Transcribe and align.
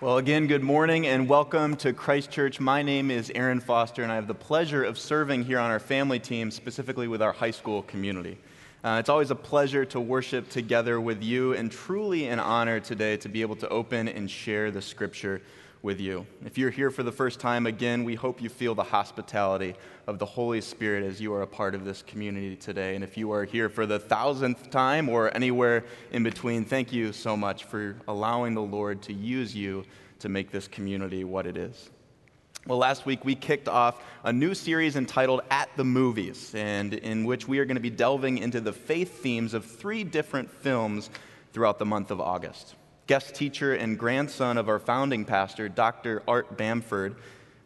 Well, 0.00 0.18
again, 0.18 0.46
good 0.46 0.62
morning 0.62 1.08
and 1.08 1.28
welcome 1.28 1.74
to 1.78 1.92
Christ 1.92 2.30
Church. 2.30 2.60
My 2.60 2.82
name 2.82 3.10
is 3.10 3.32
Aaron 3.34 3.58
Foster, 3.58 4.04
and 4.04 4.12
I 4.12 4.14
have 4.14 4.28
the 4.28 4.34
pleasure 4.34 4.84
of 4.84 4.96
serving 4.96 5.42
here 5.42 5.58
on 5.58 5.72
our 5.72 5.80
family 5.80 6.20
team, 6.20 6.52
specifically 6.52 7.08
with 7.08 7.20
our 7.20 7.32
high 7.32 7.50
school 7.50 7.82
community. 7.82 8.38
Uh, 8.84 8.98
it's 9.00 9.08
always 9.08 9.32
a 9.32 9.34
pleasure 9.34 9.84
to 9.86 9.98
worship 9.98 10.50
together 10.50 11.00
with 11.00 11.24
you, 11.24 11.54
and 11.54 11.72
truly 11.72 12.28
an 12.28 12.38
honor 12.38 12.78
today 12.78 13.16
to 13.16 13.28
be 13.28 13.42
able 13.42 13.56
to 13.56 13.68
open 13.70 14.06
and 14.06 14.30
share 14.30 14.70
the 14.70 14.80
scripture 14.80 15.42
with 15.82 16.00
you. 16.00 16.26
If 16.44 16.58
you're 16.58 16.70
here 16.70 16.90
for 16.90 17.02
the 17.02 17.12
first 17.12 17.38
time, 17.40 17.66
again, 17.66 18.04
we 18.04 18.14
hope 18.14 18.42
you 18.42 18.48
feel 18.48 18.74
the 18.74 18.82
hospitality 18.82 19.74
of 20.06 20.18
the 20.18 20.26
Holy 20.26 20.60
Spirit 20.60 21.04
as 21.04 21.20
you 21.20 21.32
are 21.32 21.42
a 21.42 21.46
part 21.46 21.74
of 21.74 21.84
this 21.84 22.02
community 22.02 22.56
today. 22.56 22.94
And 22.94 23.04
if 23.04 23.16
you 23.16 23.30
are 23.32 23.44
here 23.44 23.68
for 23.68 23.86
the 23.86 23.98
thousandth 23.98 24.70
time 24.70 25.08
or 25.08 25.34
anywhere 25.34 25.84
in 26.10 26.22
between, 26.22 26.64
thank 26.64 26.92
you 26.92 27.12
so 27.12 27.36
much 27.36 27.64
for 27.64 27.96
allowing 28.08 28.54
the 28.54 28.62
Lord 28.62 29.02
to 29.02 29.12
use 29.12 29.54
you 29.54 29.84
to 30.18 30.28
make 30.28 30.50
this 30.50 30.66
community 30.66 31.22
what 31.24 31.46
it 31.46 31.56
is. 31.56 31.90
Well, 32.66 32.78
last 32.78 33.06
week 33.06 33.24
we 33.24 33.34
kicked 33.34 33.68
off 33.68 34.02
a 34.24 34.32
new 34.32 34.54
series 34.54 34.96
entitled 34.96 35.42
At 35.48 35.70
the 35.76 35.84
Movies, 35.84 36.52
and 36.54 36.92
in 36.92 37.24
which 37.24 37.46
we 37.46 37.60
are 37.60 37.64
going 37.64 37.76
to 37.76 37.80
be 37.80 37.88
delving 37.88 38.38
into 38.38 38.60
the 38.60 38.72
faith 38.72 39.22
themes 39.22 39.54
of 39.54 39.64
three 39.64 40.04
different 40.04 40.50
films 40.50 41.08
throughout 41.52 41.78
the 41.78 41.86
month 41.86 42.10
of 42.10 42.20
August 42.20 42.74
guest 43.08 43.34
teacher 43.34 43.74
and 43.74 43.98
grandson 43.98 44.58
of 44.58 44.68
our 44.68 44.78
founding 44.78 45.24
pastor, 45.24 45.66
Dr. 45.66 46.22
Art 46.28 46.58
Bamford, 46.58 47.16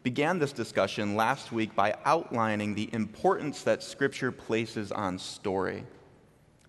began 0.01 0.39
this 0.39 0.53
discussion 0.53 1.17
last 1.17 1.51
week 1.51 1.75
by 1.75 1.93
outlining 2.05 2.73
the 2.73 2.89
importance 2.93 3.61
that 3.63 3.83
Scripture 3.83 4.31
places 4.31 4.93
on 4.93 5.19
story. 5.19 5.83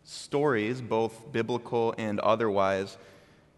Stories, 0.02 0.80
both 0.80 1.30
biblical 1.30 1.95
and 1.98 2.19
otherwise, 2.19 2.98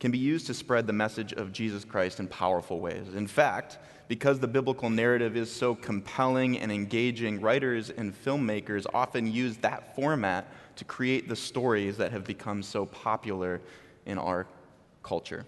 can 0.00 0.10
be 0.10 0.18
used 0.18 0.46
to 0.48 0.54
spread 0.54 0.86
the 0.86 0.92
message 0.92 1.32
of 1.32 1.50
Jesus 1.50 1.82
Christ 1.82 2.20
in 2.20 2.28
powerful 2.28 2.78
ways. 2.78 3.14
In 3.14 3.26
fact, 3.26 3.78
because 4.08 4.38
the 4.38 4.46
biblical 4.46 4.90
narrative 4.90 5.34
is 5.34 5.50
so 5.50 5.74
compelling 5.74 6.58
and 6.58 6.70
engaging, 6.70 7.40
writers 7.40 7.88
and 7.88 8.14
filmmakers 8.14 8.84
often 8.92 9.32
use 9.32 9.56
that 9.58 9.96
format 9.96 10.46
to 10.76 10.84
create 10.84 11.26
the 11.26 11.36
stories 11.36 11.96
that 11.96 12.12
have 12.12 12.24
become 12.24 12.62
so 12.62 12.84
popular 12.84 13.62
in 14.04 14.18
our 14.18 14.46
culture. 15.06 15.46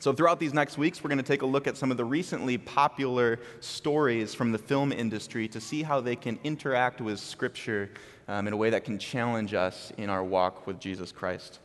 So, 0.00 0.12
throughout 0.12 0.40
these 0.40 0.52
next 0.52 0.76
weeks, 0.76 1.02
we're 1.02 1.08
going 1.08 1.18
to 1.18 1.24
take 1.24 1.42
a 1.42 1.46
look 1.46 1.68
at 1.68 1.76
some 1.76 1.92
of 1.92 1.96
the 1.96 2.04
recently 2.04 2.58
popular 2.58 3.38
stories 3.60 4.34
from 4.34 4.50
the 4.50 4.58
film 4.58 4.92
industry 4.92 5.46
to 5.48 5.60
see 5.60 5.84
how 5.84 6.00
they 6.00 6.16
can 6.16 6.38
interact 6.42 7.00
with 7.00 7.20
Scripture 7.20 7.90
um, 8.26 8.48
in 8.48 8.52
a 8.52 8.56
way 8.56 8.70
that 8.70 8.84
can 8.84 8.98
challenge 8.98 9.54
us 9.54 9.92
in 9.96 10.10
our 10.10 10.24
walk 10.24 10.66
with 10.66 10.80
Jesus 10.80 11.12
Christ. 11.12 11.60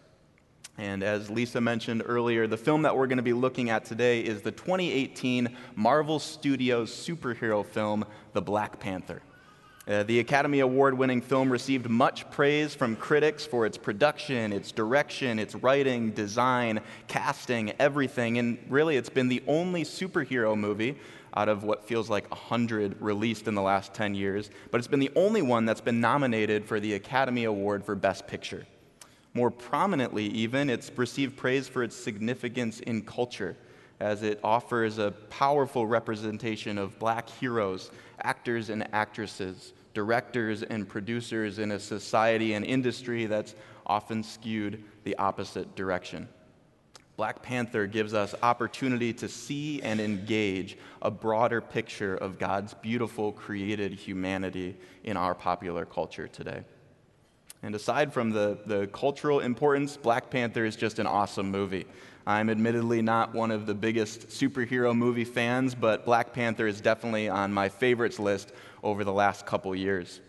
And 0.78 1.04
as 1.04 1.30
Lisa 1.30 1.60
mentioned 1.60 2.04
earlier, 2.06 2.48
the 2.48 2.56
film 2.56 2.84
that 2.84 2.96
we're 2.96 3.08
going 3.08 3.18
to 3.18 3.24
be 3.24 3.34
looking 3.34 3.70
at 3.70 3.84
today 3.84 4.22
is 4.22 4.42
the 4.42 4.52
2018 4.52 5.54
Marvel 5.76 6.20
Studios 6.20 6.92
superhero 6.92 7.66
film, 7.66 8.06
The 8.34 8.42
Black 8.42 8.80
Panther. 8.80 9.22
Uh, 9.90 10.04
the 10.04 10.20
Academy 10.20 10.60
Award 10.60 10.96
winning 10.96 11.20
film 11.20 11.52
received 11.52 11.90
much 11.90 12.30
praise 12.30 12.76
from 12.76 12.96
critics 12.96 13.44
for 13.44 13.66
its 13.66 13.76
production, 13.76 14.54
its 14.54 14.72
direction, 14.72 15.40
its 15.40 15.56
writing, 15.56 16.12
design, 16.12 16.80
casting, 17.08 17.74
everything. 17.80 18.38
And 18.38 18.60
really, 18.70 18.98
it's 18.98 19.10
been 19.10 19.30
the 19.30 19.42
only 19.48 19.84
superhero 19.84 20.56
movie 20.56 20.96
out 21.36 21.50
of 21.50 21.64
what 21.64 21.88
feels 21.88 22.08
like 22.08 22.30
100 22.30 23.02
released 23.02 23.48
in 23.48 23.56
the 23.56 23.64
last 23.64 23.96
10 23.96 24.14
years, 24.14 24.52
but 24.70 24.78
it's 24.78 24.88
been 24.88 25.00
the 25.00 25.12
only 25.16 25.42
one 25.42 25.66
that's 25.66 25.82
been 25.82 26.00
nominated 26.00 26.66
for 26.66 26.80
the 26.80 26.94
Academy 26.94 27.46
Award 27.46 27.84
for 27.84 27.96
Best 27.96 28.28
Picture. 28.28 28.68
More 29.34 29.50
prominently, 29.50 30.26
even, 30.26 30.70
it's 30.70 30.92
received 30.96 31.36
praise 31.36 31.68
for 31.68 31.82
its 31.82 31.96
significance 31.96 32.80
in 32.82 33.02
culture, 33.02 33.58
as 34.00 34.22
it 34.22 34.40
offers 34.44 35.00
a 35.00 35.12
powerful 35.32 35.88
representation 35.88 36.78
of 36.78 37.00
black 37.00 37.28
heroes, 37.28 37.90
actors, 38.22 38.70
and 38.70 38.88
actresses 38.94 39.74
directors 40.00 40.64
and 40.64 40.88
producers 40.88 41.60
in 41.60 41.74
a 41.74 41.80
society 41.80 42.54
and 42.54 42.64
industry 42.64 43.26
that's 43.26 43.54
often 43.86 44.24
skewed 44.24 44.82
the 45.04 45.14
opposite 45.18 45.76
direction. 45.76 46.26
Black 47.18 47.42
Panther 47.44 47.86
gives 47.86 48.14
us 48.14 48.34
opportunity 48.42 49.12
to 49.12 49.28
see 49.28 49.82
and 49.82 50.00
engage 50.00 50.78
a 51.02 51.12
broader 51.12 51.60
picture 51.60 52.16
of 52.16 52.40
God's 52.40 52.74
beautiful 52.76 53.34
created 53.34 53.92
humanity 53.92 54.78
in 55.04 55.18
our 55.18 55.36
popular 55.36 55.86
culture 55.86 56.30
today. 56.30 56.64
And 57.62 57.76
aside 57.76 58.14
from 58.14 58.30
the, 58.30 58.58
the 58.66 58.88
cultural 58.88 59.42
importance, 59.42 59.98
Black 59.98 60.30
Panther 60.30 60.64
is 60.64 60.78
just 60.78 61.00
an 61.00 61.08
awesome 61.08 61.52
movie. 61.52 61.86
I'm 62.26 62.50
admittedly 62.50 63.02
not 63.02 63.34
one 63.34 63.52
of 63.52 63.66
the 63.66 63.74
biggest 63.74 64.30
superhero 64.30 64.96
movie 64.96 65.26
fans, 65.26 65.76
but 65.76 66.06
Black 66.06 66.32
Panther 66.32 66.68
is 66.68 66.80
definitely 66.80 67.28
on 67.28 67.52
my 67.52 67.68
favorites 67.68 68.18
list 68.18 68.54
over 68.84 69.04
the 69.04 69.14
last 69.14 69.46
couple 69.46 69.76
years. 69.76 70.22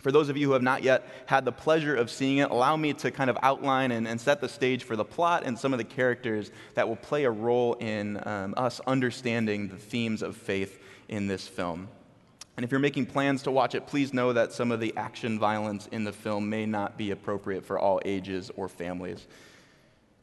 For 0.00 0.12
those 0.12 0.28
of 0.28 0.36
you 0.36 0.46
who 0.46 0.52
have 0.52 0.62
not 0.62 0.82
yet 0.82 1.06
had 1.26 1.44
the 1.44 1.52
pleasure 1.52 1.96
of 1.96 2.10
seeing 2.10 2.38
it, 2.38 2.50
allow 2.50 2.76
me 2.76 2.92
to 2.94 3.10
kind 3.10 3.28
of 3.28 3.36
outline 3.42 3.90
and, 3.90 4.06
and 4.06 4.20
set 4.20 4.40
the 4.40 4.48
stage 4.48 4.84
for 4.84 4.94
the 4.94 5.04
plot 5.04 5.42
and 5.44 5.58
some 5.58 5.72
of 5.74 5.78
the 5.78 5.84
characters 5.84 6.52
that 6.74 6.88
will 6.88 6.96
play 6.96 7.24
a 7.24 7.30
role 7.30 7.74
in 7.74 8.20
um, 8.26 8.54
us 8.56 8.80
understanding 8.86 9.68
the 9.68 9.76
themes 9.76 10.22
of 10.22 10.36
faith 10.36 10.80
in 11.08 11.26
this 11.26 11.48
film. 11.48 11.88
And 12.56 12.64
if 12.64 12.70
you're 12.70 12.80
making 12.80 13.06
plans 13.06 13.42
to 13.44 13.50
watch 13.50 13.74
it, 13.74 13.86
please 13.86 14.12
know 14.12 14.32
that 14.32 14.52
some 14.52 14.72
of 14.72 14.80
the 14.80 14.92
action 14.96 15.38
violence 15.38 15.88
in 15.92 16.04
the 16.04 16.12
film 16.12 16.48
may 16.48 16.66
not 16.66 16.96
be 16.96 17.10
appropriate 17.10 17.64
for 17.64 17.78
all 17.78 18.00
ages 18.04 18.50
or 18.56 18.68
families. 18.68 19.26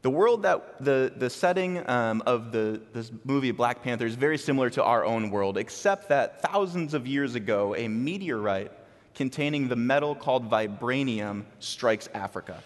The 0.05 0.11
world 0.11 0.43
that, 0.43 0.83
the, 0.85 1.11
the 1.17 1.31
setting 1.31 1.81
um, 1.89 2.21
of 2.27 2.51
the, 2.51 2.79
this 2.93 3.11
movie 3.23 3.49
Black 3.49 3.81
Panther 3.81 4.05
is 4.05 4.13
very 4.13 4.37
similar 4.37 4.69
to 4.69 4.83
our 4.83 5.03
own 5.03 5.31
world, 5.31 5.57
except 5.57 6.09
that 6.09 6.43
thousands 6.43 6.93
of 6.93 7.07
years 7.07 7.33
ago, 7.33 7.73
a 7.75 7.87
meteorite 7.87 8.71
containing 9.15 9.67
the 9.67 9.75
metal 9.75 10.13
called 10.13 10.47
vibranium 10.47 11.43
strikes 11.57 12.07
Africa. 12.13 12.61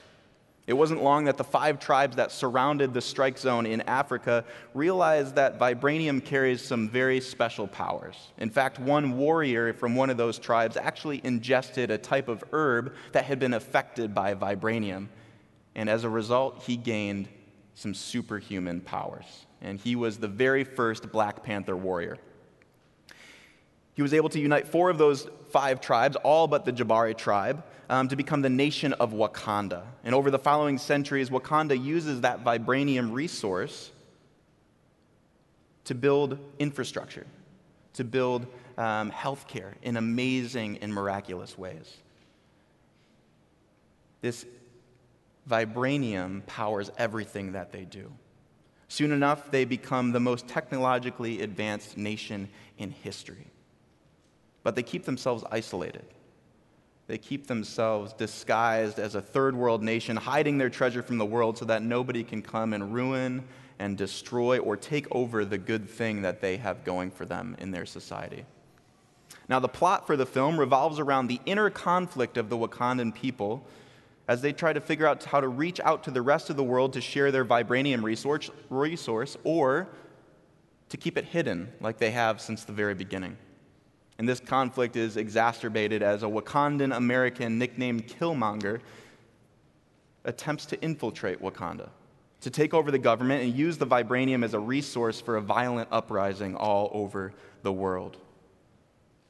It 0.68 0.74
wasn't 0.74 1.02
long 1.02 1.24
that 1.24 1.38
the 1.38 1.46
five 1.46 1.80
tribes 1.80 2.18
that 2.18 2.34
surrounded 2.34 2.94
the 2.94 3.00
strike 3.00 3.38
zone 3.38 3.66
in 3.66 3.80
Africa 3.84 4.44
realized 4.74 5.36
that 5.36 5.58
vibranium 5.58 6.22
carries 6.22 6.62
some 6.62 6.90
very 6.90 7.22
special 7.22 7.68
powers. 7.68 8.18
In 8.38 8.50
fact, 8.50 8.80
one 8.80 9.18
warrior 9.18 9.72
from 9.72 9.96
one 9.96 10.10
of 10.10 10.18
those 10.18 10.40
tribes 10.40 10.76
actually 10.76 11.22
ingested 11.24 11.90
a 11.90 11.98
type 11.98 12.28
of 12.28 12.44
herb 12.52 12.94
that 13.14 13.24
had 13.24 13.40
been 13.40 13.54
affected 13.54 14.14
by 14.14 14.36
vibranium. 14.36 15.08
And 15.76 15.90
as 15.90 16.04
a 16.04 16.10
result, 16.10 16.64
he 16.64 16.78
gained 16.78 17.28
some 17.76 17.94
superhuman 17.94 18.82
powers. 18.82 19.46
And 19.62 19.80
he 19.80 19.96
was 19.96 20.18
the 20.18 20.28
very 20.28 20.64
first 20.64 21.12
Black 21.12 21.44
Panther 21.44 21.76
warrior. 21.76 22.18
He 23.94 24.02
was 24.02 24.14
able 24.14 24.30
to 24.30 24.40
unite 24.40 24.68
four 24.68 24.90
of 24.90 24.98
those 24.98 25.28
five 25.50 25.82
tribes, 25.82 26.16
all 26.18 26.48
but 26.48 26.64
the 26.66 26.72
Jabari 26.72 27.18
tribe, 27.18 27.64
um, 27.90 28.08
to 28.08 28.16
become 28.16 28.42
the 28.42 28.50
nation 28.50 28.94
of 28.94 29.12
Wakanda. 29.12 29.84
And 30.04 30.16
over 30.16 30.32
the 30.32 30.40
following 30.40 30.78
centuries, 30.78 31.30
Wakanda 31.30 31.82
uses 31.82 32.22
that 32.22 32.44
vibranium 32.44 33.12
resource 33.12 33.92
to 35.86 35.96
build 35.96 36.38
infrastructure, 36.60 37.26
to 37.96 38.04
build 38.04 38.46
um, 38.78 39.12
healthcare 39.12 39.74
in 39.82 39.98
amazing 39.98 40.78
and 40.82 40.94
miraculous 40.94 41.58
ways. 41.58 41.98
This 44.22 44.46
vibranium 45.50 46.46
powers 46.46 46.92
everything 46.98 47.54
that 47.54 47.72
they 47.72 47.86
do. 47.86 48.12
Soon 48.88 49.12
enough, 49.12 49.52
they 49.52 49.66
become 49.66 50.12
the 50.12 50.20
most 50.20 50.48
technologically 50.48 51.42
advanced 51.42 51.98
nation 51.98 52.50
in 52.78 52.92
history. 52.92 53.48
But 54.64 54.76
they 54.76 54.84
keep 54.84 55.06
themselves 55.06 55.44
isolated. 55.52 56.06
They 57.08 57.18
keep 57.18 57.48
themselves 57.48 58.14
disguised 58.14 59.00
as 59.00 59.16
a 59.16 59.22
third 59.22 59.56
world 59.56 59.84
nation, 59.84 60.16
hiding 60.16 60.58
their 60.58 60.70
treasure 60.70 61.02
from 61.02 61.18
the 61.18 61.26
world 61.26 61.58
so 61.58 61.66
that 61.66 61.82
nobody 61.82 62.24
can 62.24 62.42
come 62.42 62.74
and 62.74 62.94
ruin 62.94 63.44
and 63.80 63.98
destroy 63.98 64.60
or 64.60 64.76
take 64.76 65.08
over 65.12 65.46
the 65.46 65.58
good 65.58 65.90
thing 65.90 66.22
that 66.22 66.42
they 66.42 66.58
have 66.58 66.84
going 66.84 67.10
for 67.10 67.26
them 67.26 67.56
in 67.60 67.72
their 67.72 67.86
society. 67.86 68.46
Now, 69.48 69.60
the 69.60 69.68
plot 69.68 70.06
for 70.06 70.16
the 70.16 70.26
film 70.26 70.60
revolves 70.60 71.00
around 71.00 71.28
the 71.28 71.40
inner 71.46 71.70
conflict 71.70 72.38
of 72.38 72.50
the 72.50 72.58
Wakandan 72.58 73.16
people 73.16 73.66
as 74.30 74.42
they 74.42 74.54
try 74.54 74.72
to 74.72 74.80
figure 74.80 75.08
out 75.08 75.24
how 75.24 75.42
to 75.42 75.48
reach 75.48 75.80
out 75.80 76.04
to 76.04 76.12
the 76.12 76.22
rest 76.22 76.52
of 76.52 76.56
the 76.56 76.64
world 76.64 76.94
to 76.94 77.02
share 77.02 77.32
their 77.32 77.44
vibranium 77.44 78.04
resource, 78.04 78.52
resource 78.70 79.36
or 79.44 79.90
to 80.88 80.98
keep 80.98 81.18
it 81.18 81.26
hidden 81.26 81.68
like 81.82 81.98
they 81.98 82.12
have 82.12 82.40
since 82.40 82.64
the 82.64 82.72
very 82.72 82.94
beginning. 82.94 83.36
And 84.20 84.30
this 84.30 84.40
conflict 84.40 84.96
is 84.96 85.18
exacerbated 85.18 86.04
as 86.04 86.22
a 86.22 86.28
Wakandan 86.28 86.96
American 86.96 87.58
nicknamed 87.58 88.08
Killmonger 88.08 88.82
attempts 90.26 90.68
to 90.68 90.80
infiltrate 90.80 91.42
Wakanda, 91.42 91.90
to 92.42 92.52
take 92.52 92.76
over 92.76 92.92
the 92.92 93.00
government 93.00 93.42
and 93.42 93.56
use 93.56 93.80
the 93.80 93.88
vibranium 93.88 94.46
as 94.46 94.54
a 94.54 94.60
resource 94.60 95.20
for 95.20 95.38
a 95.38 95.42
violent 95.42 95.90
uprising 95.92 96.56
all 96.56 96.92
over 96.94 97.34
the 97.64 97.74
world 97.74 98.18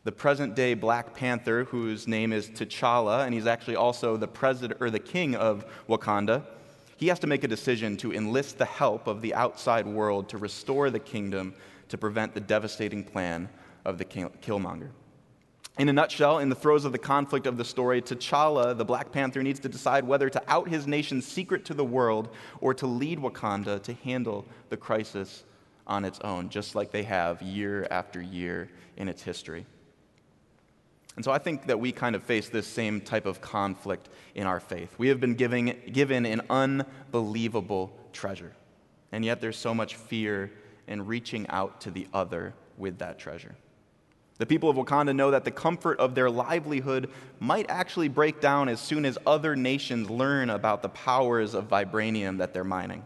the 0.09 0.15
present 0.15 0.56
day 0.56 0.73
Black 0.73 1.13
Panther, 1.13 1.65
whose 1.65 2.07
name 2.07 2.33
is 2.33 2.50
T'Challa, 2.50 3.25
and 3.25 3.31
he's 3.31 3.45
actually 3.45 3.75
also 3.75 4.17
the 4.17 4.27
president 4.27 4.81
or 4.81 4.89
the 4.89 4.97
king 4.97 5.35
of 5.35 5.63
Wakanda. 5.88 6.44
he 6.97 7.09
has 7.09 7.19
to 7.19 7.27
make 7.27 7.44
a 7.44 7.47
decision 7.47 7.95
to 7.95 8.11
enlist 8.11 8.57
the 8.57 8.65
help 8.65 9.06
of 9.06 9.21
the 9.21 9.35
outside 9.35 9.85
world 9.85 10.27
to 10.29 10.39
restore 10.39 10.89
the 10.89 10.97
kingdom 10.97 11.53
to 11.89 11.95
prevent 11.95 12.33
the 12.33 12.39
devastating 12.39 13.03
plan 13.03 13.47
of 13.85 14.00
the 14.00 14.03
killmonger. 14.03 14.89
In 15.77 15.89
a 15.89 15.94
nutshell, 15.94 16.39
in 16.39 16.50
the 16.50 16.55
throes 16.55 16.85
of 16.85 16.91
the 16.91 16.97
conflict 16.97 17.45
of 17.45 17.57
the 17.57 17.63
story, 17.63 18.01
T'Challa, 18.01 18.75
the 18.75 18.83
Black 18.83 19.12
Panther, 19.12 19.44
needs 19.44 19.59
to 19.59 19.69
decide 19.69 20.05
whether 20.05 20.27
to 20.27 20.41
out 20.47 20.67
his 20.67 20.88
nation's 20.88 21.27
secret 21.27 21.65
to 21.65 21.75
the 21.75 21.85
world 21.85 22.29
or 22.62 22.73
to 22.73 22.88
lead 22.88 23.19
Wakanda 23.19 23.79
to 23.83 23.94
handle 23.94 24.44
the 24.69 24.77
crisis 24.77 25.44
on 25.85 26.03
its 26.03 26.19
own, 26.21 26.50
just 26.50 26.73
like 26.73 26.89
they 26.89 27.03
have 27.03 27.44
year 27.44 27.85
after 27.91 28.19
year 28.19 28.71
in 28.97 29.07
its 29.07 29.21
history. 29.21 29.67
And 31.19 31.25
so 31.25 31.33
I 31.33 31.38
think 31.38 31.68
that 31.68 31.77
we 31.77 31.92
kind 31.92 32.16
of 32.16 32.24
face 32.24 32.48
this 32.48 32.66
same 32.66 33.01
type 33.01 33.25
of 33.25 33.42
conflict 33.42 34.07
in 34.36 34.48
our 34.48 34.62
faith. 34.62 34.95
We 34.98 35.10
have 35.10 35.19
been 35.19 35.36
giving, 35.36 35.75
given 35.92 36.25
an 36.25 36.39
unbelievable 36.50 37.92
treasure, 38.13 38.54
and 39.12 39.25
yet 39.25 39.42
there's 39.42 39.57
so 39.57 39.74
much 39.74 39.95
fear 39.95 40.50
in 40.88 41.06
reaching 41.06 41.45
out 41.50 41.81
to 41.81 41.92
the 41.92 42.07
other 42.13 42.54
with 42.77 43.00
that 43.00 43.19
treasure. 43.19 43.54
The 44.38 44.45
people 44.45 44.69
of 44.69 44.77
Wakanda 44.77 45.13
know 45.13 45.31
that 45.31 45.44
the 45.44 45.51
comfort 45.51 46.00
of 46.00 46.16
their 46.16 46.30
livelihood 46.30 47.10
might 47.42 47.69
actually 47.69 48.07
break 48.07 48.39
down 48.39 48.69
as 48.69 48.80
soon 48.80 49.04
as 49.04 49.18
other 49.27 49.57
nations 49.57 50.10
learn 50.10 50.50
about 50.50 50.81
the 50.81 50.88
powers 50.88 51.54
of 51.54 51.68
vibranium 51.68 52.38
that 52.38 52.54
they're 52.54 52.63
mining. 52.63 53.04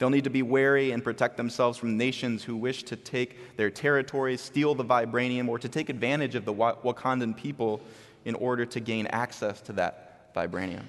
They'll 0.00 0.08
need 0.08 0.24
to 0.24 0.30
be 0.30 0.40
wary 0.40 0.92
and 0.92 1.04
protect 1.04 1.36
themselves 1.36 1.76
from 1.76 1.98
nations 1.98 2.42
who 2.42 2.56
wish 2.56 2.84
to 2.84 2.96
take 2.96 3.58
their 3.58 3.68
territory, 3.68 4.38
steal 4.38 4.74
the 4.74 4.82
vibranium, 4.82 5.46
or 5.46 5.58
to 5.58 5.68
take 5.68 5.90
advantage 5.90 6.34
of 6.34 6.46
the 6.46 6.54
Wakandan 6.54 7.36
people 7.36 7.82
in 8.24 8.34
order 8.34 8.64
to 8.64 8.80
gain 8.80 9.06
access 9.08 9.60
to 9.60 9.74
that 9.74 10.34
vibranium. 10.34 10.84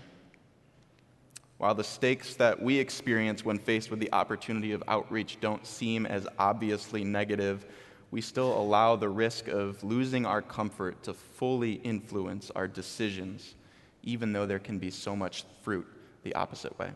While 1.58 1.76
the 1.76 1.84
stakes 1.84 2.36
that 2.36 2.62
we 2.62 2.80
experience 2.80 3.44
when 3.44 3.60
faced 3.60 3.92
with 3.92 4.00
the 4.00 4.14
opportunity 4.14 4.72
of 4.72 4.82
outreach 4.88 5.42
don't 5.42 5.68
seem 5.68 6.06
as 6.06 6.26
obviously 6.40 7.04
negative, 7.04 7.66
we 8.12 8.22
still 8.22 8.58
allow 8.58 8.96
the 8.96 9.10
risk 9.10 9.50
of 9.50 9.84
losing 9.84 10.26
our 10.26 10.42
comfort 10.42 11.04
to 11.04 11.14
fully 11.14 11.74
influence 11.74 12.50
our 12.56 12.68
decisions, 12.68 13.56
even 14.04 14.32
though 14.32 14.46
there 14.46 14.58
can 14.58 14.80
be 14.80 14.90
so 14.90 15.18
much 15.18 15.44
fruit 15.64 15.86
the 16.24 16.34
opposite 16.34 16.80
way. 16.80 16.92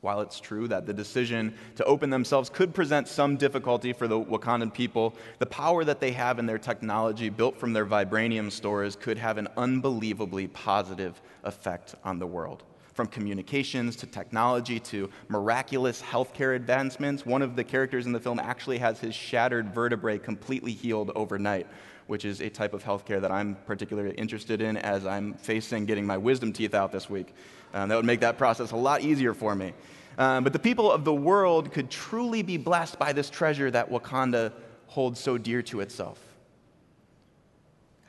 While 0.00 0.22
it's 0.22 0.40
true 0.40 0.66
that 0.68 0.86
the 0.86 0.94
decision 0.94 1.54
to 1.76 1.84
open 1.84 2.08
themselves 2.08 2.48
could 2.48 2.72
present 2.72 3.06
some 3.06 3.36
difficulty 3.36 3.92
for 3.92 4.08
the 4.08 4.18
Wakandan 4.18 4.72
people, 4.72 5.14
the 5.38 5.46
power 5.46 5.84
that 5.84 6.00
they 6.00 6.12
have 6.12 6.38
in 6.38 6.46
their 6.46 6.58
technology 6.58 7.28
built 7.28 7.58
from 7.58 7.74
their 7.74 7.84
vibranium 7.84 8.50
stores 8.50 8.96
could 8.96 9.18
have 9.18 9.36
an 9.36 9.48
unbelievably 9.58 10.48
positive 10.48 11.20
effect 11.44 11.94
on 12.02 12.18
the 12.18 12.26
world. 12.26 12.62
From 13.00 13.06
communications 13.06 13.96
to 13.96 14.06
technology 14.06 14.78
to 14.80 15.08
miraculous 15.28 16.02
healthcare 16.02 16.54
advancements, 16.54 17.24
one 17.24 17.40
of 17.40 17.56
the 17.56 17.64
characters 17.64 18.04
in 18.04 18.12
the 18.12 18.20
film 18.20 18.38
actually 18.38 18.76
has 18.76 19.00
his 19.00 19.14
shattered 19.14 19.72
vertebrae 19.72 20.18
completely 20.18 20.72
healed 20.72 21.10
overnight, 21.14 21.66
which 22.08 22.26
is 22.26 22.42
a 22.42 22.50
type 22.50 22.74
of 22.74 22.84
healthcare 22.84 23.18
that 23.18 23.30
I'm 23.30 23.54
particularly 23.64 24.14
interested 24.16 24.60
in 24.60 24.76
as 24.76 25.06
I'm 25.06 25.32
facing 25.32 25.86
getting 25.86 26.04
my 26.04 26.18
wisdom 26.18 26.52
teeth 26.52 26.74
out 26.74 26.92
this 26.92 27.08
week. 27.08 27.32
Um, 27.72 27.88
that 27.88 27.96
would 27.96 28.04
make 28.04 28.20
that 28.20 28.36
process 28.36 28.72
a 28.72 28.76
lot 28.76 29.00
easier 29.00 29.32
for 29.32 29.54
me. 29.54 29.72
Um, 30.18 30.44
but 30.44 30.52
the 30.52 30.58
people 30.58 30.92
of 30.92 31.06
the 31.06 31.14
world 31.14 31.72
could 31.72 31.88
truly 31.90 32.42
be 32.42 32.58
blessed 32.58 32.98
by 32.98 33.14
this 33.14 33.30
treasure 33.30 33.70
that 33.70 33.90
Wakanda 33.90 34.52
holds 34.88 35.18
so 35.18 35.38
dear 35.38 35.62
to 35.62 35.80
itself. 35.80 36.29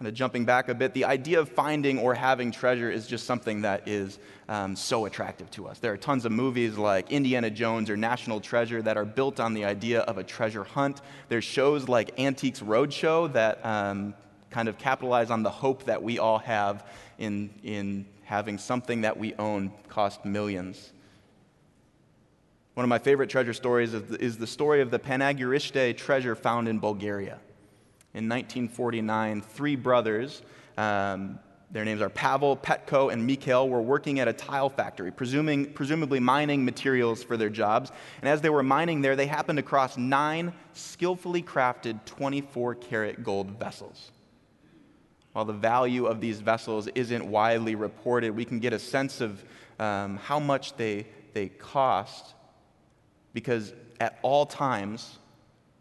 Kind 0.01 0.07
of 0.07 0.15
jumping 0.15 0.45
back 0.45 0.67
a 0.67 0.73
bit, 0.73 0.95
the 0.95 1.05
idea 1.05 1.39
of 1.39 1.47
finding 1.47 1.99
or 1.99 2.15
having 2.15 2.51
treasure 2.51 2.89
is 2.89 3.05
just 3.05 3.27
something 3.27 3.61
that 3.61 3.87
is 3.87 4.17
um, 4.49 4.75
so 4.75 5.05
attractive 5.05 5.51
to 5.51 5.67
us. 5.67 5.77
There 5.77 5.93
are 5.93 5.97
tons 5.97 6.25
of 6.25 6.31
movies 6.31 6.75
like 6.75 7.11
Indiana 7.11 7.51
Jones 7.51 7.87
or 7.87 7.95
National 7.95 8.41
Treasure 8.41 8.81
that 8.81 8.97
are 8.97 9.05
built 9.05 9.39
on 9.39 9.53
the 9.53 9.63
idea 9.63 9.99
of 9.99 10.17
a 10.17 10.23
treasure 10.23 10.63
hunt. 10.63 11.01
There's 11.29 11.43
shows 11.43 11.87
like 11.87 12.19
Antiques 12.19 12.61
Roadshow 12.61 13.31
that 13.33 13.63
um, 13.63 14.15
kind 14.49 14.67
of 14.67 14.79
capitalize 14.79 15.29
on 15.29 15.43
the 15.43 15.51
hope 15.51 15.83
that 15.83 16.01
we 16.01 16.17
all 16.17 16.39
have 16.39 16.83
in, 17.19 17.51
in 17.61 18.07
having 18.23 18.57
something 18.57 19.01
that 19.01 19.15
we 19.15 19.35
own 19.35 19.71
cost 19.87 20.25
millions. 20.25 20.93
One 22.73 22.83
of 22.83 22.89
my 22.89 22.97
favorite 22.97 23.29
treasure 23.29 23.53
stories 23.53 23.93
is 23.93 24.01
the, 24.01 24.19
is 24.19 24.37
the 24.39 24.47
story 24.47 24.81
of 24.81 24.89
the 24.89 24.97
Panagurishte 24.97 25.95
treasure 25.95 26.35
found 26.35 26.67
in 26.67 26.79
Bulgaria. 26.79 27.37
In 28.13 28.27
1949, 28.27 29.41
three 29.41 29.75
brothers, 29.75 30.41
um, 30.77 31.39
their 31.71 31.85
names 31.85 32.01
are 32.01 32.09
Pavel, 32.09 32.57
Petko, 32.57 33.13
and 33.13 33.25
Mikhail, 33.25 33.69
were 33.69 33.81
working 33.81 34.19
at 34.19 34.27
a 34.27 34.33
tile 34.33 34.69
factory, 34.69 35.11
presumably 35.11 36.19
mining 36.19 36.65
materials 36.65 37.23
for 37.23 37.37
their 37.37 37.49
jobs. 37.49 37.91
And 38.21 38.27
as 38.27 38.41
they 38.41 38.49
were 38.49 38.63
mining 38.63 39.01
there, 39.01 39.15
they 39.15 39.27
happened 39.27 39.59
across 39.59 39.97
nine 39.97 40.51
skillfully 40.73 41.41
crafted 41.41 42.03
24 42.05 42.75
karat 42.75 43.23
gold 43.23 43.57
vessels. 43.57 44.11
While 45.31 45.45
the 45.45 45.53
value 45.53 46.07
of 46.07 46.19
these 46.19 46.41
vessels 46.41 46.89
isn't 46.93 47.25
widely 47.25 47.75
reported, 47.75 48.35
we 48.35 48.43
can 48.43 48.59
get 48.59 48.73
a 48.73 48.79
sense 48.79 49.21
of 49.21 49.41
um, 49.79 50.17
how 50.17 50.39
much 50.39 50.75
they, 50.75 51.07
they 51.33 51.47
cost 51.47 52.35
because 53.33 53.73
at 54.01 54.19
all 54.21 54.45
times, 54.45 55.19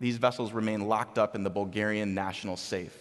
these 0.01 0.17
vessels 0.17 0.53
remain 0.53 0.89
locked 0.89 1.19
up 1.19 1.35
in 1.35 1.45
the 1.45 1.51
Bulgarian 1.51 2.15
national 2.15 2.57
safe. 2.57 2.97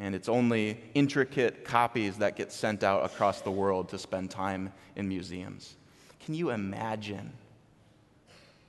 And 0.00 0.14
it's 0.14 0.28
only 0.28 0.80
intricate 0.94 1.64
copies 1.64 2.16
that 2.18 2.36
get 2.36 2.52
sent 2.52 2.82
out 2.82 3.04
across 3.04 3.42
the 3.42 3.50
world 3.50 3.88
to 3.90 3.98
spend 3.98 4.30
time 4.30 4.72
in 4.96 5.08
museums. 5.08 5.76
Can 6.24 6.34
you 6.34 6.50
imagine 6.50 7.32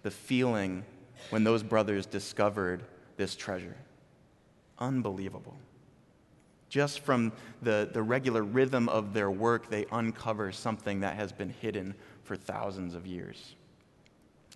the 0.03 0.11
feeling 0.11 0.83
when 1.29 1.43
those 1.43 1.63
brothers 1.63 2.05
discovered 2.05 2.83
this 3.17 3.35
treasure? 3.35 3.77
Unbelievable. 4.77 5.55
Just 6.69 7.01
from 7.01 7.31
the, 7.61 7.89
the 7.91 8.01
regular 8.01 8.43
rhythm 8.43 8.89
of 8.89 9.13
their 9.13 9.31
work, 9.31 9.69
they 9.69 9.85
uncover 9.91 10.51
something 10.51 10.99
that 11.01 11.15
has 11.15 11.31
been 11.31 11.49
hidden 11.49 11.95
for 12.23 12.35
thousands 12.35 12.93
of 12.93 13.05
years. 13.07 13.55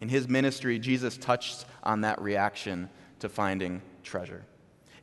In 0.02 0.10
his 0.10 0.28
ministry, 0.28 0.80
Jesus 0.80 1.18
touched 1.18 1.66
on 1.84 2.02
that 2.02 2.22
reaction 2.22 2.90
to 3.20 3.30
finding 3.30 3.82
treasure. 4.04 4.44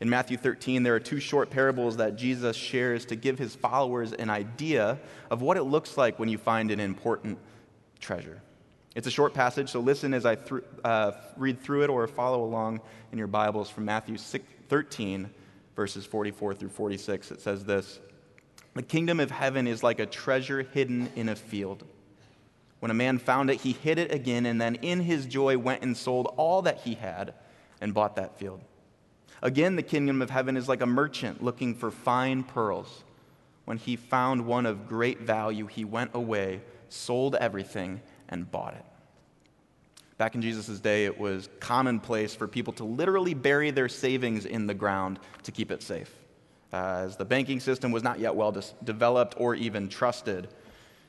In 0.01 0.11
Matthew 0.11 0.37
13, 0.37 0.83
there 0.83 0.95
are 0.95 1.01
two 1.01 1.21
short 1.21 1.49
parables 1.49 1.97
that 1.99 2.17
Jesus 2.17 2.57
shares 2.57 3.05
to 3.07 3.17
give 3.17 3.39
his 3.39 3.55
followers 3.55 4.13
an 4.13 4.31
idea 4.31 4.99
of 5.31 5.43
what 5.43 5.57
it 5.57 5.63
looks 5.63 5.97
like 5.97 6.19
when 6.19 6.29
you 6.29 6.39
find 6.39 6.71
an 6.71 6.81
important 6.81 7.39
treasure. 8.01 8.43
It's 8.95 9.07
a 9.07 9.13
short 9.13 9.33
passage, 9.33 9.71
so 9.71 9.81
listen 9.81 10.13
as 10.13 10.27
I 10.27 10.35
th- 10.35 10.63
uh, 10.85 11.13
read 11.37 11.61
through 11.61 11.85
it 11.85 11.91
or 11.91 12.07
follow 12.07 12.45
along 12.45 12.81
in 13.13 13.19
your 13.19 13.29
Bibles 13.29 13.71
from 13.71 13.85
Matthew 13.85 14.19
6, 14.19 14.45
13, 14.69 15.31
verses 15.77 16.05
44 16.05 16.55
through 16.55 16.69
46. 16.69 17.31
It 17.31 17.41
says 17.41 17.65
this 17.65 18.01
The 18.75 18.83
kingdom 18.83 19.21
of 19.21 19.31
heaven 19.31 19.67
is 19.67 19.83
like 19.83 20.01
a 20.01 20.07
treasure 20.07 20.63
hidden 20.63 21.11
in 21.17 21.29
a 21.29 21.37
field. 21.37 21.85
When 22.83 22.91
a 22.91 22.95
man 22.95 23.19
found 23.19 23.49
it, 23.49 23.61
he 23.61 23.75
hid 23.75 24.01
it 24.01 24.13
again, 24.13 24.45
and 24.45 24.61
then 24.61 24.75
in 24.75 25.03
his 25.03 25.27
joy 25.27 25.57
went 25.57 25.85
and 25.85 25.97
sold 25.97 26.35
all 26.37 26.63
that 26.63 26.81
he 26.81 26.95
had 26.95 27.33
and 27.81 27.95
bought 27.95 28.17
that 28.17 28.37
field. 28.41 28.61
Again, 29.41 29.77
the 29.77 29.85
kingdom 29.85 30.21
of 30.21 30.31
heaven 30.31 30.57
is 30.57 30.69
like 30.69 30.81
a 30.81 30.87
merchant 30.87 31.45
looking 31.45 31.77
for 31.77 31.93
fine 31.93 32.43
pearls. 32.43 33.05
When 33.67 33.77
he 33.77 33.95
found 33.95 34.47
one 34.47 34.67
of 34.67 34.89
great 34.89 35.21
value, 35.21 35.69
he 35.69 35.85
went 35.85 36.11
away, 36.13 36.61
sold 36.89 37.37
everything, 37.37 38.01
and 38.29 38.51
bought 38.51 38.75
it. 38.75 38.85
Back 40.19 40.35
in 40.35 40.43
Jesus' 40.43 40.81
day, 40.81 41.05
it 41.05 41.17
was 41.17 41.49
commonplace 41.61 42.35
for 42.35 42.49
people 42.49 42.73
to 42.73 42.85
literally 42.85 43.35
bury 43.35 43.71
their 43.71 43.89
savings 43.89 44.45
in 44.45 44.67
the 44.67 44.75
ground 44.75 45.21
to 45.45 45.53
keep 45.53 45.71
it 45.71 45.85
safe, 45.85 46.13
as 46.73 47.17
the 47.17 47.25
banking 47.25 47.61
system 47.61 47.93
was 47.93 48.03
not 48.03 48.19
yet 48.19 48.35
well 48.35 48.51
developed 48.83 49.37
or 49.39 49.55
even 49.55 49.89
trusted. 49.89 50.49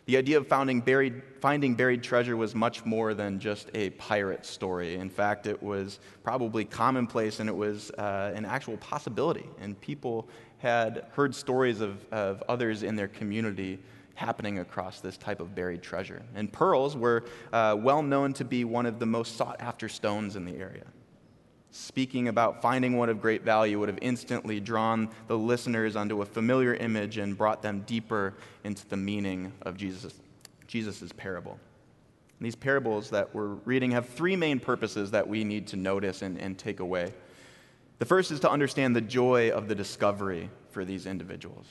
The 0.05 0.17
idea 0.17 0.37
of 0.37 0.47
finding 0.47 0.81
buried, 0.81 1.21
finding 1.39 1.75
buried 1.75 2.03
treasure 2.03 2.35
was 2.35 2.53
much 2.53 2.85
more 2.85 3.13
than 3.13 3.39
just 3.39 3.69
a 3.73 3.91
pirate 3.91 4.45
story. 4.45 4.95
In 4.95 5.09
fact, 5.09 5.47
it 5.47 5.61
was 5.63 5.99
probably 6.23 6.65
commonplace 6.65 7.39
and 7.39 7.47
it 7.47 7.55
was 7.55 7.89
uh, 7.91 8.33
an 8.35 8.43
actual 8.43 8.75
possibility. 8.77 9.49
And 9.61 9.79
people 9.79 10.27
had 10.57 11.05
heard 11.11 11.33
stories 11.33 11.79
of, 11.79 12.05
of 12.11 12.43
others 12.49 12.83
in 12.83 12.97
their 12.97 13.07
community 13.07 13.79
happening 14.15 14.59
across 14.59 14.99
this 14.99 15.17
type 15.17 15.39
of 15.39 15.55
buried 15.55 15.81
treasure. 15.81 16.21
And 16.35 16.51
pearls 16.51 16.97
were 16.97 17.23
uh, 17.53 17.77
well 17.79 18.03
known 18.03 18.33
to 18.33 18.45
be 18.45 18.65
one 18.65 18.85
of 18.85 18.99
the 18.99 19.05
most 19.05 19.37
sought 19.37 19.55
after 19.59 19.87
stones 19.87 20.35
in 20.35 20.43
the 20.43 20.55
area. 20.55 20.85
Speaking 21.75 22.27
about 22.27 22.61
finding 22.61 22.97
one 22.97 23.09
of 23.09 23.19
great 23.19 23.41
value 23.41 23.79
would 23.79 23.89
have 23.89 23.97
instantly 23.99 24.59
drawn 24.59 25.09
the 25.27 25.35
listeners 25.35 25.95
onto 25.95 26.21
a 26.21 26.25
familiar 26.25 26.75
image 26.75 27.17
and 27.17 27.35
brought 27.35 27.63
them 27.63 27.83
deeper 27.87 28.35
into 28.63 28.87
the 28.89 28.95
meaning 28.95 29.51
of 29.63 29.75
Jesus' 29.75 30.13
Jesus's 30.67 31.11
parable. 31.11 31.53
And 32.37 32.45
these 32.45 32.55
parables 32.55 33.09
that 33.09 33.33
we're 33.33 33.55
reading 33.65 33.89
have 33.89 34.07
three 34.07 34.35
main 34.35 34.59
purposes 34.59 35.09
that 35.11 35.27
we 35.27 35.43
need 35.43 35.65
to 35.69 35.75
notice 35.75 36.21
and, 36.21 36.39
and 36.39 36.59
take 36.59 36.79
away. 36.79 37.11
The 37.97 38.05
first 38.05 38.29
is 38.29 38.39
to 38.41 38.51
understand 38.51 38.95
the 38.95 39.01
joy 39.01 39.49
of 39.49 39.67
the 39.67 39.73
discovery 39.73 40.51
for 40.69 40.85
these 40.85 41.07
individuals. 41.07 41.65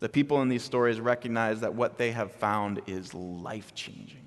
The 0.00 0.10
people 0.10 0.42
in 0.42 0.50
these 0.50 0.62
stories 0.62 1.00
recognize 1.00 1.60
that 1.60 1.74
what 1.74 1.96
they 1.96 2.12
have 2.12 2.32
found 2.32 2.82
is 2.86 3.14
life 3.14 3.74
changing. 3.74 4.25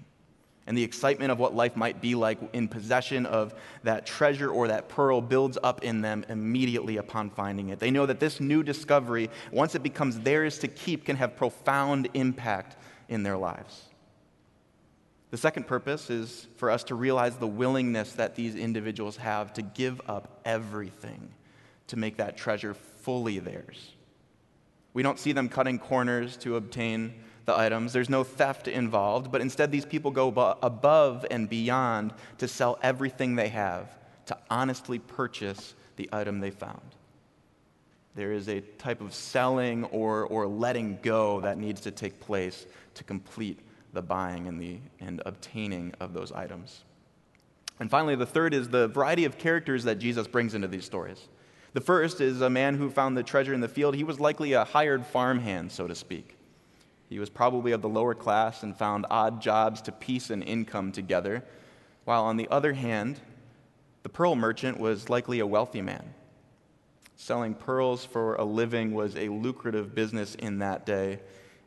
And 0.70 0.78
the 0.78 0.84
excitement 0.84 1.32
of 1.32 1.40
what 1.40 1.56
life 1.56 1.76
might 1.76 2.00
be 2.00 2.14
like 2.14 2.38
in 2.54 2.68
possession 2.68 3.26
of 3.26 3.56
that 3.82 4.06
treasure 4.06 4.52
or 4.52 4.68
that 4.68 4.88
pearl 4.88 5.20
builds 5.20 5.58
up 5.64 5.84
in 5.84 6.02
them 6.02 6.24
immediately 6.30 6.98
upon 6.98 7.32
finding 7.32 7.70
it. 7.70 7.80
They 7.80 7.90
know 7.90 8.06
that 8.06 8.20
this 8.20 8.40
new 8.40 8.62
discovery, 8.62 9.32
once 9.52 9.74
it 9.74 9.82
becomes 9.82 10.20
theirs 10.20 10.60
to 10.60 10.68
keep, 10.68 11.06
can 11.06 11.16
have 11.16 11.36
profound 11.36 12.08
impact 12.14 12.78
in 13.08 13.24
their 13.24 13.36
lives. 13.36 13.86
The 15.32 15.38
second 15.38 15.66
purpose 15.66 16.12
is 16.12 16.46
for 16.58 16.70
us 16.70 16.84
to 16.86 16.96
realize 16.96 17.36
the 17.38 17.48
willingness 17.48 18.14
that 18.14 18.36
these 18.36 18.54
individuals 18.54 19.18
have 19.18 19.52
to 19.54 19.64
give 19.64 20.00
up 20.08 20.40
everything 20.46 21.32
to 21.88 21.98
make 21.98 22.18
that 22.18 22.38
treasure 22.38 22.76
fully 22.76 23.40
theirs. 23.40 23.94
We 24.94 25.02
don't 25.02 25.18
see 25.18 25.32
them 25.32 25.50
cutting 25.50 25.80
corners 25.80 26.38
to 26.38 26.58
obtain 26.58 27.16
the 27.50 27.58
items. 27.58 27.94
There's 27.94 28.10
no 28.10 28.24
theft 28.24 28.68
involved, 28.68 29.32
but 29.32 29.42
instead, 29.42 29.72
these 29.72 29.86
people 29.86 30.12
go 30.12 30.28
above 30.62 31.26
and 31.32 31.50
beyond 31.50 32.14
to 32.38 32.48
sell 32.48 32.78
everything 32.84 33.36
they 33.36 33.50
have 33.50 33.90
to 34.28 34.38
honestly 34.52 35.00
purchase 35.00 35.74
the 35.96 36.08
item 36.14 36.40
they 36.40 36.52
found. 36.52 36.96
There 38.14 38.32
is 38.32 38.48
a 38.48 38.62
type 38.62 39.02
of 39.02 39.14
selling 39.14 39.86
or, 39.86 40.26
or 40.26 40.46
letting 40.46 41.00
go 41.02 41.42
that 41.42 41.58
needs 41.58 41.82
to 41.82 41.92
take 41.92 42.20
place 42.20 42.68
to 42.94 43.04
complete 43.04 43.60
the 43.94 44.02
buying 44.04 44.48
and, 44.48 44.62
the, 44.62 44.78
and 45.00 45.22
obtaining 45.26 45.94
of 46.00 46.14
those 46.14 46.32
items. 46.32 46.84
And 47.80 47.90
finally, 47.90 48.16
the 48.16 48.26
third 48.26 48.54
is 48.54 48.70
the 48.70 48.90
variety 48.90 49.26
of 49.26 49.40
characters 49.40 49.84
that 49.86 49.98
Jesus 49.98 50.28
brings 50.28 50.54
into 50.54 50.68
these 50.68 50.86
stories. 50.86 51.28
The 51.74 51.82
first 51.82 52.22
is 52.22 52.42
a 52.42 52.50
man 52.50 52.76
who 52.76 52.92
found 52.92 53.18
the 53.18 53.24
treasure 53.24 53.54
in 53.54 53.62
the 53.62 53.68
field. 53.68 53.96
He 53.96 54.04
was 54.04 54.20
likely 54.20 54.54
a 54.54 54.66
hired 54.66 55.06
farmhand, 55.06 55.72
so 55.72 55.88
to 55.88 55.96
speak. 55.96 56.39
He 57.10 57.18
was 57.18 57.30
probably 57.30 57.72
of 57.72 57.82
the 57.82 57.90
lower 57.90 58.14
class 58.14 58.62
and 58.62 58.78
found 58.78 59.08
odd 59.10 59.42
jobs 59.42 59.82
to 59.82 59.92
piece 59.92 60.30
an 60.30 60.44
income 60.44 60.92
together, 60.92 61.44
while 62.06 62.24
on 62.24 62.38
the 62.38 62.48
other 62.50 62.74
hand, 62.74 63.20
the 64.04 64.10
pearl 64.10 64.36
merchant 64.36 64.80
was 64.80 65.10
likely 65.10 65.40
a 65.40 65.48
wealthy 65.48 65.82
man. 65.82 66.14
Selling 67.16 67.56
pearls 67.56 68.06
for 68.06 68.36
a 68.36 68.44
living 68.46 68.94
was 68.94 69.16
a 69.16 69.28
lucrative 69.28 69.94
business 69.94 70.36
in 70.36 70.60
that 70.60 70.86
day, 70.86 71.20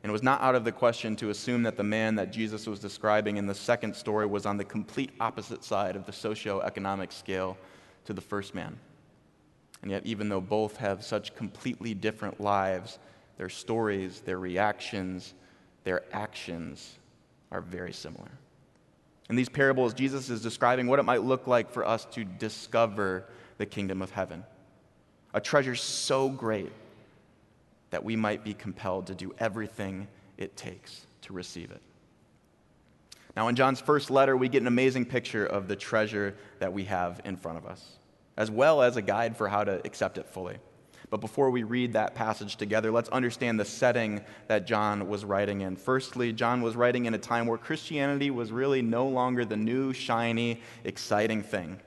and 0.03 0.11
it 0.11 0.13
was 0.13 0.23
not 0.23 0.41
out 0.41 0.55
of 0.55 0.65
the 0.65 0.73
question 0.73 1.15
to 1.17 1.31
assume 1.31 1.65
that 1.65 1.77
the 1.77 1.83
man 1.83 2.15
that 2.15 2.33
Jesus 2.33 2.67
was 2.67 2.79
describing 2.79 3.37
in 3.37 3.47
the 3.47 3.55
second 3.55 3.95
story 3.95 4.27
was 4.27 4.47
on 4.47 4.57
the 4.57 4.65
complete 4.65 5.11
opposite 5.21 5.63
side 5.65 5.97
of 5.97 6.07
the 6.07 6.13
socio-economic 6.13 7.13
scale 7.13 7.59
to 8.05 8.13
the 8.13 8.21
first 8.21 8.55
man. 8.55 8.79
And 9.83 9.91
yet, 9.91 10.07
even 10.07 10.29
though 10.29 10.41
both 10.41 10.77
have 10.77 11.05
such 11.05 11.35
completely 11.35 11.95
different 11.95 12.41
lives, 12.41 12.99
their 13.37 13.49
stories, 13.49 14.21
their 14.21 14.39
reactions, 14.39 15.35
their 15.85 16.03
actions 16.13 16.99
are 17.51 17.61
very 17.61 17.93
similar. 17.93 18.31
In 19.31 19.37
these 19.37 19.49
parables, 19.49 19.95
Jesus 19.95 20.31
is 20.31 20.43
describing 20.43 20.87
what 20.87 20.99
it 20.99 21.05
might 21.05 21.23
look 21.23 21.47
like 21.47 21.71
for 21.71 21.87
us 21.87 22.05
to 22.13 22.25
discover 22.25 23.25
the 23.59 23.67
kingdom 23.67 24.03
of 24.03 24.11
heaven. 24.11 24.45
A 25.35 25.41
treasure 25.41 25.75
so 25.75 26.29
great 26.29 26.73
that 27.91 28.05
we 28.05 28.17
might 28.17 28.45
be 28.45 28.55
compelled 28.55 29.07
to 29.07 29.15
do 29.15 29.35
everything 29.39 30.09
it 30.39 30.57
takes 30.57 31.07
to 31.23 31.33
receive 31.33 31.71
it. 31.71 31.81
Now, 33.37 33.49
in 33.49 33.57
John's 33.57 33.81
first 33.81 34.11
letter, 34.11 34.37
we 34.37 34.49
get 34.49 34.61
an 34.61 34.67
amazing 34.67 35.07
picture 35.07 35.47
of 35.47 35.69
the 35.69 35.77
treasure 35.77 36.35
that 36.59 36.73
we 36.73 36.85
have 36.85 37.21
in 37.25 37.37
front 37.37 37.59
of 37.59 37.67
us, 37.67 37.99
as 38.37 38.51
well 38.51 38.83
as 38.83 38.97
a 38.97 39.03
guide 39.03 39.37
for 39.37 39.49
how 39.49 39.65
to 39.65 39.81
accept 39.87 40.19
it 40.19 40.27
fully. 40.27 40.57
But 41.13 41.21
before 41.21 41.51
we 41.51 41.63
read 41.63 41.93
that 41.93 42.15
passage 42.15 42.57
together, 42.57 42.91
let's 42.91 43.11
understand 43.11 43.61
the 43.61 43.67
setting 43.67 44.23
that 44.49 44.67
John 44.67 45.09
was 45.09 45.27
writing 45.27 45.61
in. 45.61 45.77
Firstly, 45.77 46.33
John 46.33 46.63
was 46.63 46.75
writing 46.75 47.05
in 47.05 47.13
a 47.13 47.19
time 47.19 47.47
where 47.47 47.59
Christianity 47.59 48.31
was 48.31 48.51
really 48.51 48.81
no 48.81 49.07
longer 49.07 49.45
the 49.45 49.59
new, 49.59 49.93
shiny, 49.93 50.63
exciting 50.85 51.43
thing. 51.43 51.79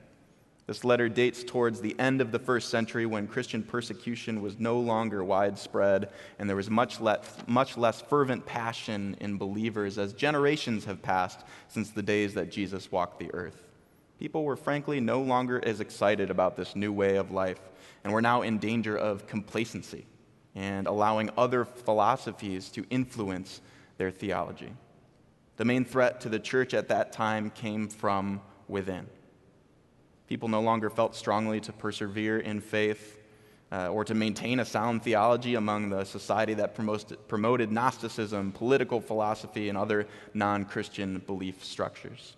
This 0.68 0.84
letter 0.84 1.08
dates 1.08 1.42
towards 1.42 1.80
the 1.80 1.98
end 1.98 2.20
of 2.20 2.30
the 2.30 2.38
first 2.38 2.68
century 2.68 3.04
when 3.04 3.26
Christian 3.26 3.64
persecution 3.64 4.42
was 4.42 4.60
no 4.60 4.78
longer 4.78 5.24
widespread 5.24 6.10
and 6.38 6.48
there 6.48 6.54
was 6.54 6.70
much 6.70 7.00
less, 7.00 7.38
much 7.48 7.76
less 7.76 8.00
fervent 8.00 8.46
passion 8.46 9.16
in 9.20 9.38
believers 9.38 9.98
as 9.98 10.12
generations 10.12 10.84
have 10.84 11.02
passed 11.02 11.40
since 11.66 11.90
the 11.90 12.00
days 12.00 12.32
that 12.34 12.52
Jesus 12.52 12.92
walked 12.92 13.18
the 13.18 13.34
earth. 13.34 13.64
People 14.20 14.44
were 14.44 14.56
frankly 14.56 15.00
no 15.00 15.20
longer 15.20 15.60
as 15.66 15.80
excited 15.80 16.30
about 16.30 16.56
this 16.56 16.76
new 16.76 16.92
way 16.92 17.16
of 17.16 17.32
life 17.32 17.58
and 18.06 18.12
were 18.12 18.22
now 18.22 18.42
in 18.42 18.58
danger 18.58 18.96
of 18.96 19.26
complacency 19.26 20.06
and 20.54 20.86
allowing 20.86 21.28
other 21.36 21.64
philosophies 21.64 22.68
to 22.68 22.86
influence 22.88 23.60
their 23.98 24.12
theology. 24.12 24.72
The 25.56 25.64
main 25.64 25.84
threat 25.84 26.20
to 26.20 26.28
the 26.28 26.38
church 26.38 26.72
at 26.72 26.86
that 26.86 27.12
time 27.12 27.50
came 27.50 27.88
from 27.88 28.40
within. 28.68 29.08
People 30.28 30.48
no 30.48 30.60
longer 30.60 30.88
felt 30.88 31.16
strongly 31.16 31.58
to 31.62 31.72
persevere 31.72 32.38
in 32.38 32.60
faith 32.60 33.18
uh, 33.72 33.88
or 33.88 34.04
to 34.04 34.14
maintain 34.14 34.60
a 34.60 34.64
sound 34.64 35.02
theology 35.02 35.56
among 35.56 35.88
the 35.88 36.04
society 36.04 36.54
that 36.54 36.76
promoted 37.26 37.72
Gnosticism, 37.72 38.52
political 38.52 39.00
philosophy, 39.00 39.68
and 39.68 39.76
other 39.76 40.06
non 40.32 40.64
Christian 40.64 41.18
belief 41.26 41.64
structures. 41.64 42.36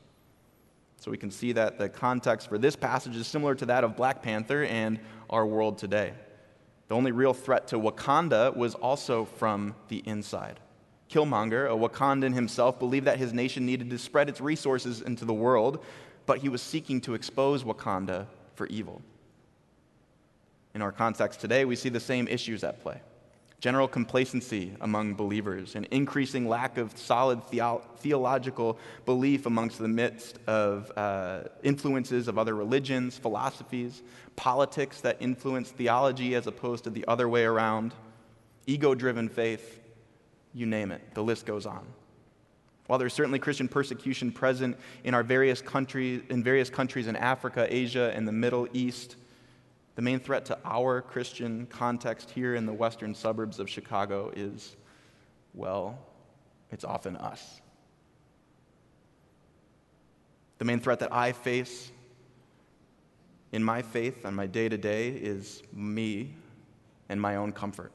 So 1.00 1.10
we 1.10 1.16
can 1.16 1.30
see 1.30 1.52
that 1.52 1.78
the 1.78 1.88
context 1.88 2.48
for 2.48 2.58
this 2.58 2.74
passage 2.74 3.14
is 3.14 3.26
similar 3.26 3.54
to 3.56 3.66
that 3.66 3.84
of 3.84 3.96
Black 3.96 4.20
Panther 4.20 4.64
and 4.64 4.98
our 5.30 5.46
world 5.46 5.78
today. 5.78 6.12
The 6.88 6.94
only 6.94 7.12
real 7.12 7.34
threat 7.34 7.68
to 7.68 7.78
Wakanda 7.78 8.56
was 8.56 8.74
also 8.74 9.24
from 9.24 9.74
the 9.88 10.02
inside. 10.06 10.60
Killmonger, 11.10 11.66
a 11.66 11.76
Wakandan 11.88 12.34
himself, 12.34 12.78
believed 12.78 13.06
that 13.06 13.18
his 13.18 13.32
nation 13.32 13.66
needed 13.66 13.90
to 13.90 13.98
spread 13.98 14.28
its 14.28 14.40
resources 14.40 15.00
into 15.00 15.24
the 15.24 15.34
world 15.34 15.84
but 16.28 16.40
he 16.40 16.50
was 16.50 16.60
seeking 16.60 17.00
to 17.00 17.14
expose 17.14 17.64
Wakanda 17.64 18.26
for 18.54 18.66
evil. 18.66 19.00
In 20.74 20.82
our 20.82 20.92
context 20.92 21.40
today, 21.40 21.64
we 21.64 21.74
see 21.74 21.88
the 21.88 21.98
same 21.98 22.28
issues 22.28 22.62
at 22.62 22.82
play 22.82 23.00
general 23.60 23.88
complacency 23.88 24.72
among 24.80 25.14
believers, 25.14 25.74
an 25.74 25.86
increasing 25.90 26.48
lack 26.48 26.78
of 26.78 26.96
solid 26.96 27.42
theo- 27.44 27.82
theological 27.96 28.78
belief 29.04 29.46
amongst 29.46 29.78
the 29.78 29.88
midst 29.88 30.38
of 30.46 30.92
uh, 30.96 31.40
influences 31.64 32.28
of 32.28 32.38
other 32.38 32.54
religions, 32.54 33.18
philosophies, 33.18 34.02
politics 34.36 35.00
that 35.00 35.16
influence 35.20 35.70
theology 35.70 36.36
as 36.36 36.46
opposed 36.46 36.84
to 36.84 36.90
the 36.90 37.04
other 37.08 37.28
way 37.28 37.44
around, 37.44 37.92
ego 38.66 38.94
driven 38.94 39.28
faith, 39.28 39.80
you 40.54 40.66
name 40.66 40.92
it, 40.92 41.02
the 41.14 41.22
list 41.22 41.44
goes 41.44 41.66
on. 41.66 41.84
While 42.86 42.98
there's 42.98 43.12
certainly 43.12 43.38
Christian 43.38 43.68
persecution 43.68 44.30
present 44.32 44.78
in 45.04 45.14
our 45.14 45.22
various 45.24 45.60
countries, 45.60 46.22
in 46.30 46.44
various 46.44 46.70
countries 46.70 47.06
in 47.06 47.16
Africa, 47.16 47.66
Asia, 47.68 48.12
and 48.14 48.26
the 48.26 48.32
Middle 48.32 48.68
East, 48.72 49.16
the 49.98 50.02
main 50.02 50.20
threat 50.20 50.44
to 50.44 50.56
our 50.64 51.02
Christian 51.02 51.66
context 51.66 52.30
here 52.30 52.54
in 52.54 52.66
the 52.66 52.72
western 52.72 53.12
suburbs 53.16 53.58
of 53.58 53.68
Chicago 53.68 54.30
is, 54.36 54.76
well, 55.54 55.98
it's 56.70 56.84
often 56.84 57.16
us. 57.16 57.60
The 60.58 60.64
main 60.64 60.78
threat 60.78 61.00
that 61.00 61.12
I 61.12 61.32
face 61.32 61.90
in 63.50 63.64
my 63.64 63.82
faith 63.82 64.24
on 64.24 64.36
my 64.36 64.46
day 64.46 64.68
to 64.68 64.78
day 64.78 65.08
is 65.08 65.64
me 65.72 66.32
and 67.08 67.20
my 67.20 67.34
own 67.34 67.50
comfort. 67.50 67.90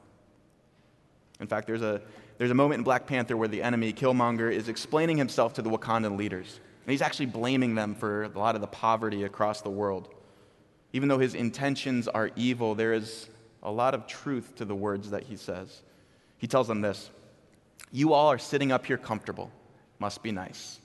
In 1.40 1.46
fact, 1.46 1.66
there's 1.66 1.80
a 1.80 2.02
there's 2.36 2.50
a 2.50 2.54
moment 2.54 2.80
in 2.80 2.84
Black 2.84 3.06
Panther 3.06 3.38
where 3.38 3.48
the 3.48 3.62
enemy, 3.62 3.94
Killmonger, 3.94 4.52
is 4.52 4.68
explaining 4.68 5.16
himself 5.16 5.54
to 5.54 5.62
the 5.62 5.70
Wakandan 5.70 6.18
leaders. 6.18 6.60
And 6.84 6.90
he's 6.90 7.00
actually 7.00 7.26
blaming 7.26 7.74
them 7.74 7.94
for 7.94 8.24
a 8.24 8.28
lot 8.38 8.56
of 8.56 8.60
the 8.60 8.66
poverty 8.66 9.24
across 9.24 9.62
the 9.62 9.70
world. 9.70 10.13
Even 10.94 11.08
though 11.08 11.18
his 11.18 11.34
intentions 11.34 12.06
are 12.06 12.30
evil, 12.36 12.76
there 12.76 12.92
is 12.92 13.28
a 13.64 13.70
lot 13.70 13.94
of 13.94 14.06
truth 14.06 14.54
to 14.54 14.64
the 14.64 14.76
words 14.76 15.10
that 15.10 15.24
he 15.24 15.36
says. 15.36 15.82
He 16.38 16.46
tells 16.46 16.68
them 16.68 16.82
this 16.82 17.10
You 17.90 18.12
all 18.12 18.28
are 18.28 18.38
sitting 18.38 18.70
up 18.70 18.86
here 18.86 18.96
comfortable. 18.96 19.50
Must 19.98 20.22
be 20.22 20.30
nice. 20.30 20.78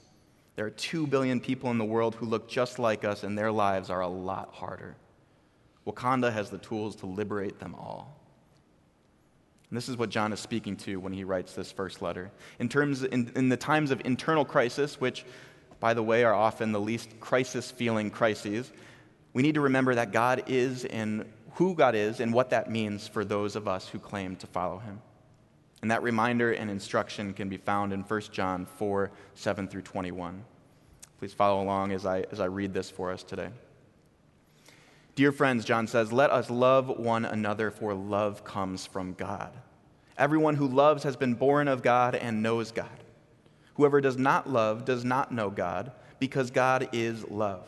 There 0.56 0.66
are 0.66 0.72
two 0.72 1.06
billion 1.06 1.40
people 1.40 1.70
in 1.70 1.78
the 1.78 1.86
world 1.86 2.16
who 2.16 2.26
look 2.26 2.50
just 2.50 2.80
like 2.80 3.06
us, 3.06 3.24
and 3.24 3.38
their 3.38 3.52
lives 3.52 3.92
are 3.92 4.02
a 4.02 4.08
lot 4.08 4.50
harder. 4.52 4.96
Wakanda 5.86 6.34
has 6.34 6.50
the 6.50 6.58
tools 6.58 6.96
to 6.98 7.06
liberate 7.06 7.60
them 7.60 7.76
all. 7.76 8.20
And 9.70 9.78
this 9.78 9.90
is 9.90 9.98
what 9.98 10.10
John 10.10 10.34
is 10.34 10.40
speaking 10.40 10.76
to 10.78 11.00
when 11.00 11.14
he 11.14 11.24
writes 11.24 11.54
this 11.54 11.72
first 11.72 12.02
letter. 12.02 12.32
In, 12.58 12.68
terms, 12.68 13.04
in, 13.04 13.32
in 13.36 13.50
the 13.50 13.58
times 13.58 13.92
of 13.92 14.02
internal 14.06 14.44
crisis, 14.44 15.00
which, 15.00 15.24
by 15.80 15.94
the 15.94 16.02
way, 16.02 16.24
are 16.24 16.34
often 16.34 16.72
the 16.72 16.80
least 16.80 17.20
crisis 17.20 17.70
feeling 17.70 18.10
crises, 18.10 18.72
we 19.34 19.44
need 19.44 19.56
to 19.56 19.62
remember 19.62 19.96
that 19.96 20.12
God 20.12 20.44
is 20.48 20.86
and 20.86 21.26
who 21.54 21.76
God 21.76 21.96
is 21.96 22.20
and 22.20 22.34
what 22.34 22.50
that 22.52 22.70
means 22.70 23.08
for 23.08 23.26
those 23.26 23.56
of 23.56 23.68
us 23.68 23.88
who 23.88 24.00
claim 24.00 24.36
to 24.38 24.48
follow 24.48 24.80
him. 24.80 25.02
And 25.82 25.92
that 25.92 26.04
reminder 26.04 26.52
and 26.52 26.70
instruction 26.70 27.34
can 27.34 27.48
be 27.48 27.58
found 27.58 27.94
in 27.94 28.02
1 28.02 28.22
John 28.32 28.66
4 28.66 29.12
7 29.36 29.68
through 29.68 29.84
21. 29.84 30.44
Please 31.20 31.34
follow 31.34 31.62
along 31.62 31.92
as 31.92 32.06
I, 32.06 32.26
as 32.32 32.40
I 32.40 32.46
read 32.46 32.74
this 32.74 32.90
for 32.90 33.12
us 33.12 33.24
today. 33.24 33.50
Dear 35.16 35.32
friends, 35.34 35.66
John 35.66 35.86
says, 35.86 36.14
let 36.14 36.32
us 36.32 36.50
love 36.50 36.88
one 36.88 37.26
another, 37.26 37.72
for 37.72 37.94
love 37.94 38.46
comes 38.46 38.86
from 38.86 39.14
God. 39.14 39.52
Everyone 40.18 40.56
who 40.56 40.68
loves 40.68 41.04
has 41.04 41.18
been 41.18 41.34
born 41.34 41.68
of 41.68 41.82
God 41.82 42.16
and 42.16 42.42
knows 42.42 42.72
God. 42.72 43.04
Whoever 43.74 44.00
does 44.00 44.18
not 44.18 44.50
love 44.50 44.86
does 44.86 45.04
not 45.04 45.34
know 45.34 45.50
God, 45.50 45.92
because 46.20 46.52
God 46.52 46.88
is 46.94 47.30
love. 47.30 47.68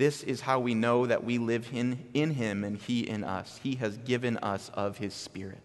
This 0.00 0.22
is 0.22 0.40
how 0.40 0.60
we 0.60 0.72
know 0.72 1.04
that 1.04 1.24
we 1.24 1.36
live 1.36 1.68
in, 1.74 2.06
in 2.14 2.30
him 2.30 2.64
and 2.64 2.78
he 2.78 3.00
in 3.00 3.22
us. 3.22 3.60
He 3.62 3.74
has 3.74 3.98
given 3.98 4.38
us 4.38 4.70
of 4.72 4.96
his 4.96 5.12
Spirit. 5.12 5.60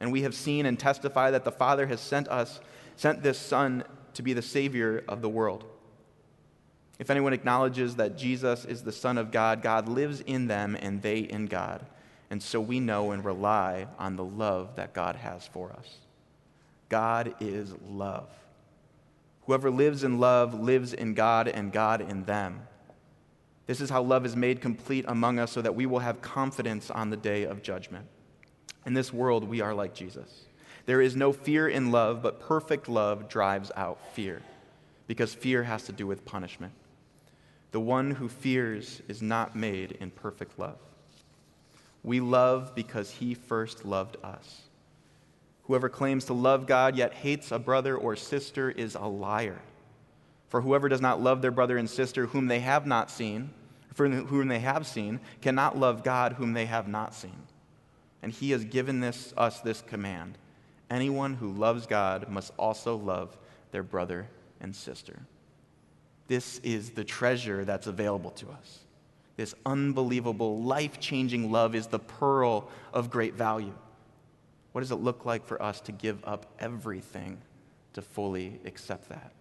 And 0.00 0.10
we 0.10 0.22
have 0.22 0.34
seen 0.34 0.64
and 0.64 0.78
testify 0.78 1.30
that 1.32 1.44
the 1.44 1.52
Father 1.52 1.86
has 1.86 2.00
sent 2.00 2.28
us, 2.28 2.60
sent 2.96 3.22
this 3.22 3.38
Son 3.38 3.84
to 4.14 4.22
be 4.22 4.32
the 4.32 4.40
Savior 4.40 5.04
of 5.06 5.20
the 5.20 5.28
world. 5.28 5.66
If 6.98 7.10
anyone 7.10 7.34
acknowledges 7.34 7.96
that 7.96 8.16
Jesus 8.16 8.64
is 8.64 8.84
the 8.84 8.90
Son 8.90 9.18
of 9.18 9.30
God, 9.30 9.60
God 9.60 9.86
lives 9.86 10.22
in 10.22 10.46
them 10.46 10.74
and 10.80 11.02
they 11.02 11.18
in 11.18 11.44
God. 11.44 11.84
And 12.30 12.42
so 12.42 12.58
we 12.58 12.80
know 12.80 13.10
and 13.10 13.22
rely 13.22 13.86
on 13.98 14.16
the 14.16 14.24
love 14.24 14.76
that 14.76 14.94
God 14.94 15.16
has 15.16 15.46
for 15.46 15.70
us. 15.72 15.96
God 16.88 17.34
is 17.38 17.74
love. 17.86 18.30
Whoever 19.42 19.70
lives 19.70 20.04
in 20.04 20.18
love 20.18 20.58
lives 20.58 20.94
in 20.94 21.12
God 21.12 21.48
and 21.48 21.70
God 21.70 22.00
in 22.00 22.24
them. 22.24 22.62
This 23.70 23.80
is 23.80 23.88
how 23.88 24.02
love 24.02 24.26
is 24.26 24.34
made 24.34 24.60
complete 24.60 25.04
among 25.06 25.38
us 25.38 25.52
so 25.52 25.62
that 25.62 25.76
we 25.76 25.86
will 25.86 26.00
have 26.00 26.20
confidence 26.20 26.90
on 26.90 27.08
the 27.08 27.16
day 27.16 27.44
of 27.44 27.62
judgment. 27.62 28.04
In 28.84 28.94
this 28.94 29.12
world, 29.12 29.44
we 29.44 29.60
are 29.60 29.72
like 29.72 29.94
Jesus. 29.94 30.46
There 30.86 31.00
is 31.00 31.14
no 31.14 31.32
fear 31.32 31.68
in 31.68 31.92
love, 31.92 32.20
but 32.20 32.40
perfect 32.40 32.88
love 32.88 33.28
drives 33.28 33.70
out 33.76 34.00
fear, 34.12 34.42
because 35.06 35.34
fear 35.34 35.62
has 35.62 35.84
to 35.84 35.92
do 35.92 36.04
with 36.04 36.24
punishment. 36.24 36.72
The 37.70 37.78
one 37.78 38.10
who 38.10 38.28
fears 38.28 39.02
is 39.06 39.22
not 39.22 39.54
made 39.54 39.92
in 40.00 40.10
perfect 40.10 40.58
love. 40.58 40.78
We 42.02 42.18
love 42.18 42.74
because 42.74 43.08
he 43.08 43.34
first 43.34 43.84
loved 43.84 44.16
us. 44.24 44.62
Whoever 45.66 45.88
claims 45.88 46.24
to 46.24 46.32
love 46.32 46.66
God 46.66 46.96
yet 46.96 47.14
hates 47.14 47.52
a 47.52 47.58
brother 47.60 47.96
or 47.96 48.16
sister 48.16 48.68
is 48.68 48.96
a 48.96 49.06
liar. 49.06 49.60
For 50.48 50.60
whoever 50.60 50.88
does 50.88 51.00
not 51.00 51.22
love 51.22 51.40
their 51.40 51.52
brother 51.52 51.78
and 51.78 51.88
sister 51.88 52.26
whom 52.26 52.48
they 52.48 52.58
have 52.58 52.84
not 52.84 53.12
seen, 53.12 53.50
for 53.94 54.08
whom 54.08 54.48
they 54.48 54.60
have 54.60 54.86
seen, 54.86 55.20
cannot 55.40 55.78
love 55.78 56.04
God 56.04 56.34
whom 56.34 56.52
they 56.52 56.66
have 56.66 56.88
not 56.88 57.14
seen. 57.14 57.42
And 58.22 58.32
he 58.32 58.50
has 58.50 58.64
given 58.64 59.00
this, 59.00 59.32
us 59.36 59.60
this 59.60 59.82
command 59.82 60.36
anyone 60.90 61.34
who 61.34 61.52
loves 61.52 61.86
God 61.86 62.28
must 62.28 62.52
also 62.58 62.96
love 62.96 63.36
their 63.70 63.84
brother 63.84 64.28
and 64.60 64.74
sister. 64.74 65.20
This 66.26 66.58
is 66.58 66.90
the 66.90 67.04
treasure 67.04 67.64
that's 67.64 67.86
available 67.86 68.30
to 68.32 68.48
us. 68.50 68.80
This 69.36 69.54
unbelievable, 69.64 70.62
life 70.62 71.00
changing 71.00 71.50
love 71.50 71.74
is 71.74 71.86
the 71.86 71.98
pearl 71.98 72.68
of 72.92 73.10
great 73.10 73.34
value. 73.34 73.72
What 74.72 74.82
does 74.82 74.90
it 74.90 74.96
look 74.96 75.24
like 75.24 75.46
for 75.46 75.60
us 75.62 75.80
to 75.82 75.92
give 75.92 76.22
up 76.24 76.46
everything 76.58 77.38
to 77.94 78.02
fully 78.02 78.60
accept 78.64 79.08
that? 79.08 79.32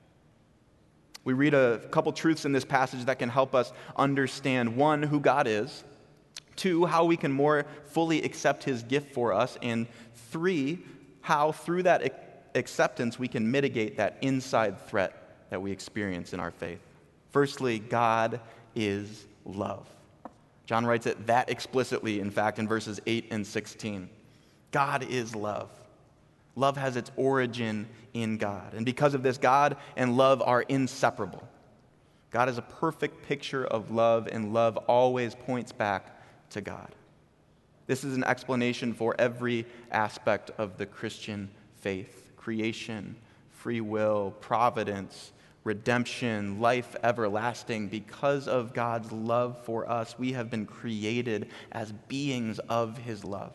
We 1.29 1.33
read 1.33 1.53
a 1.53 1.77
couple 1.91 2.11
truths 2.11 2.45
in 2.45 2.53
this 2.53 2.65
passage 2.65 3.05
that 3.05 3.19
can 3.19 3.29
help 3.29 3.53
us 3.53 3.71
understand 3.95 4.75
one, 4.75 5.03
who 5.03 5.19
God 5.19 5.45
is, 5.45 5.83
two, 6.55 6.87
how 6.87 7.05
we 7.05 7.17
can 7.17 7.31
more 7.31 7.67
fully 7.85 8.23
accept 8.23 8.63
his 8.63 8.81
gift 8.81 9.13
for 9.13 9.31
us, 9.31 9.55
and 9.61 9.85
three, 10.31 10.79
how 11.21 11.51
through 11.51 11.83
that 11.83 12.49
acceptance 12.55 13.19
we 13.19 13.27
can 13.27 13.51
mitigate 13.51 13.97
that 13.97 14.17
inside 14.21 14.81
threat 14.87 15.45
that 15.51 15.61
we 15.61 15.71
experience 15.71 16.33
in 16.33 16.39
our 16.39 16.49
faith. 16.49 16.79
Firstly, 17.29 17.77
God 17.77 18.39
is 18.73 19.27
love. 19.45 19.87
John 20.65 20.83
writes 20.83 21.05
it 21.05 21.27
that 21.27 21.47
explicitly, 21.51 22.21
in 22.21 22.31
fact, 22.31 22.57
in 22.57 22.67
verses 22.67 22.99
8 23.05 23.27
and 23.29 23.45
16. 23.45 24.09
God 24.71 25.03
is 25.07 25.35
love. 25.35 25.69
Love 26.59 26.75
has 26.75 26.97
its 26.97 27.09
origin 27.15 27.87
in 28.13 28.37
God. 28.37 28.73
And 28.73 28.85
because 28.85 29.13
of 29.13 29.23
this, 29.23 29.37
God 29.37 29.77
and 29.95 30.17
love 30.17 30.41
are 30.41 30.63
inseparable. 30.63 31.47
God 32.31 32.49
is 32.49 32.57
a 32.57 32.61
perfect 32.61 33.25
picture 33.25 33.65
of 33.65 33.91
love, 33.91 34.27
and 34.29 34.53
love 34.53 34.75
always 34.75 35.35
points 35.35 35.71
back 35.71 36.21
to 36.49 36.59
God. 36.59 36.93
This 37.87 38.03
is 38.03 38.15
an 38.15 38.25
explanation 38.25 38.93
for 38.93 39.15
every 39.17 39.65
aspect 39.89 40.51
of 40.57 40.77
the 40.77 40.85
Christian 40.85 41.49
faith 41.77 42.31
creation, 42.35 43.15
free 43.51 43.81
will, 43.81 44.31
providence, 44.41 45.31
redemption, 45.63 46.59
life 46.59 46.93
everlasting. 47.03 47.87
Because 47.87 48.49
of 48.49 48.73
God's 48.73 49.11
love 49.13 49.63
for 49.63 49.89
us, 49.89 50.19
we 50.19 50.33
have 50.33 50.49
been 50.49 50.65
created 50.65 51.47
as 51.71 51.93
beings 52.09 52.59
of 52.67 52.97
His 52.97 53.23
love. 53.23 53.53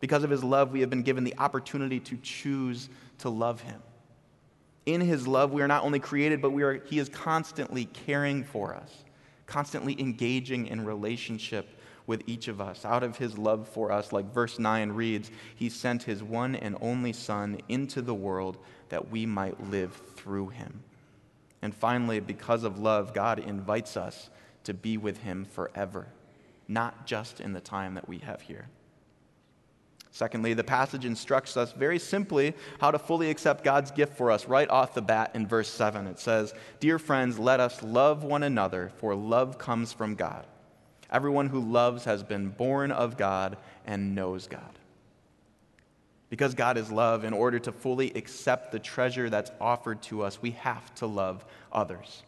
Because 0.00 0.24
of 0.24 0.30
his 0.30 0.44
love, 0.44 0.72
we 0.72 0.80
have 0.80 0.90
been 0.90 1.02
given 1.02 1.24
the 1.24 1.34
opportunity 1.38 2.00
to 2.00 2.16
choose 2.18 2.88
to 3.18 3.30
love 3.30 3.60
him. 3.62 3.82
In 4.84 5.00
his 5.00 5.26
love, 5.26 5.52
we 5.52 5.62
are 5.62 5.68
not 5.68 5.82
only 5.84 5.98
created, 5.98 6.40
but 6.40 6.50
we 6.50 6.62
are, 6.62 6.74
he 6.84 6.98
is 6.98 7.08
constantly 7.08 7.86
caring 7.86 8.44
for 8.44 8.74
us, 8.74 9.04
constantly 9.46 9.98
engaging 10.00 10.66
in 10.66 10.84
relationship 10.84 11.68
with 12.06 12.22
each 12.26 12.46
of 12.48 12.60
us. 12.60 12.84
Out 12.84 13.02
of 13.02 13.16
his 13.16 13.36
love 13.36 13.68
for 13.68 13.90
us, 13.90 14.12
like 14.12 14.32
verse 14.32 14.58
9 14.58 14.92
reads, 14.92 15.30
he 15.56 15.68
sent 15.68 16.04
his 16.04 16.22
one 16.22 16.54
and 16.54 16.76
only 16.80 17.12
Son 17.12 17.60
into 17.68 18.00
the 18.00 18.14
world 18.14 18.58
that 18.90 19.10
we 19.10 19.26
might 19.26 19.70
live 19.70 20.00
through 20.14 20.48
him. 20.48 20.84
And 21.62 21.74
finally, 21.74 22.20
because 22.20 22.62
of 22.62 22.78
love, 22.78 23.12
God 23.12 23.40
invites 23.40 23.96
us 23.96 24.30
to 24.64 24.74
be 24.74 24.96
with 24.96 25.18
him 25.18 25.44
forever, 25.44 26.06
not 26.68 27.06
just 27.06 27.40
in 27.40 27.52
the 27.52 27.60
time 27.60 27.94
that 27.94 28.08
we 28.08 28.18
have 28.18 28.40
here. 28.42 28.68
Secondly, 30.16 30.54
the 30.54 30.64
passage 30.64 31.04
instructs 31.04 31.58
us 31.58 31.72
very 31.72 31.98
simply 31.98 32.54
how 32.80 32.90
to 32.90 32.98
fully 32.98 33.28
accept 33.28 33.62
God's 33.62 33.90
gift 33.90 34.16
for 34.16 34.30
us 34.30 34.46
right 34.46 34.70
off 34.70 34.94
the 34.94 35.02
bat 35.02 35.32
in 35.34 35.46
verse 35.46 35.68
7. 35.68 36.06
It 36.06 36.18
says, 36.18 36.54
Dear 36.80 36.98
friends, 36.98 37.38
let 37.38 37.60
us 37.60 37.82
love 37.82 38.24
one 38.24 38.42
another, 38.42 38.90
for 38.96 39.14
love 39.14 39.58
comes 39.58 39.92
from 39.92 40.14
God. 40.14 40.46
Everyone 41.10 41.50
who 41.50 41.60
loves 41.60 42.04
has 42.06 42.22
been 42.22 42.48
born 42.48 42.92
of 42.92 43.18
God 43.18 43.58
and 43.84 44.14
knows 44.14 44.46
God. 44.46 44.78
Because 46.30 46.54
God 46.54 46.78
is 46.78 46.90
love, 46.90 47.22
in 47.22 47.34
order 47.34 47.58
to 47.58 47.70
fully 47.70 48.10
accept 48.14 48.72
the 48.72 48.78
treasure 48.78 49.28
that's 49.28 49.50
offered 49.60 50.00
to 50.04 50.22
us, 50.22 50.40
we 50.40 50.52
have 50.52 50.94
to 50.94 51.06
love 51.06 51.44
others. 51.70 52.22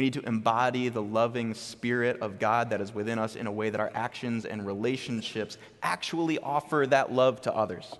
We 0.00 0.04
need 0.04 0.14
to 0.14 0.26
embody 0.26 0.88
the 0.88 1.02
loving 1.02 1.52
spirit 1.52 2.22
of 2.22 2.38
God 2.38 2.70
that 2.70 2.80
is 2.80 2.94
within 2.94 3.18
us 3.18 3.36
in 3.36 3.46
a 3.46 3.52
way 3.52 3.68
that 3.68 3.82
our 3.82 3.90
actions 3.94 4.46
and 4.46 4.64
relationships 4.64 5.58
actually 5.82 6.38
offer 6.38 6.86
that 6.88 7.12
love 7.12 7.42
to 7.42 7.54
others. 7.54 7.96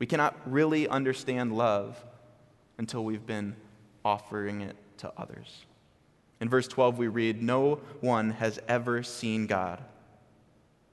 We 0.00 0.06
cannot 0.06 0.34
really 0.44 0.88
understand 0.88 1.56
love 1.56 2.04
until 2.78 3.04
we've 3.04 3.24
been 3.24 3.54
offering 4.04 4.62
it 4.62 4.74
to 4.96 5.12
others. 5.16 5.66
In 6.40 6.48
verse 6.48 6.66
12, 6.66 6.98
we 6.98 7.06
read, 7.06 7.40
No 7.40 7.76
one 8.00 8.32
has 8.32 8.58
ever 8.66 9.04
seen 9.04 9.46
God. 9.46 9.80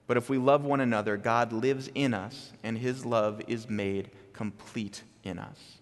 But 0.05 0.17
if 0.17 0.29
we 0.29 0.37
love 0.37 0.65
one 0.65 0.81
another, 0.81 1.17
God 1.17 1.51
lives 1.51 1.89
in 1.95 2.13
us, 2.13 2.53
and 2.61 2.77
his 2.77 3.07
love 3.07 3.41
is 3.47 3.67
made 3.67 4.11
complete 4.33 5.01
in 5.23 5.39
us. 5.39 5.78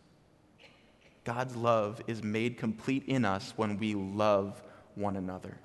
God's 1.28 1.58
love 1.58 2.02
is 2.08 2.24
made 2.24 2.58
complete 2.58 3.04
in 3.06 3.26
us 3.26 3.52
when 3.58 3.78
we 3.78 3.96
love 3.96 4.64
one 4.96 5.18
another. 5.18 5.58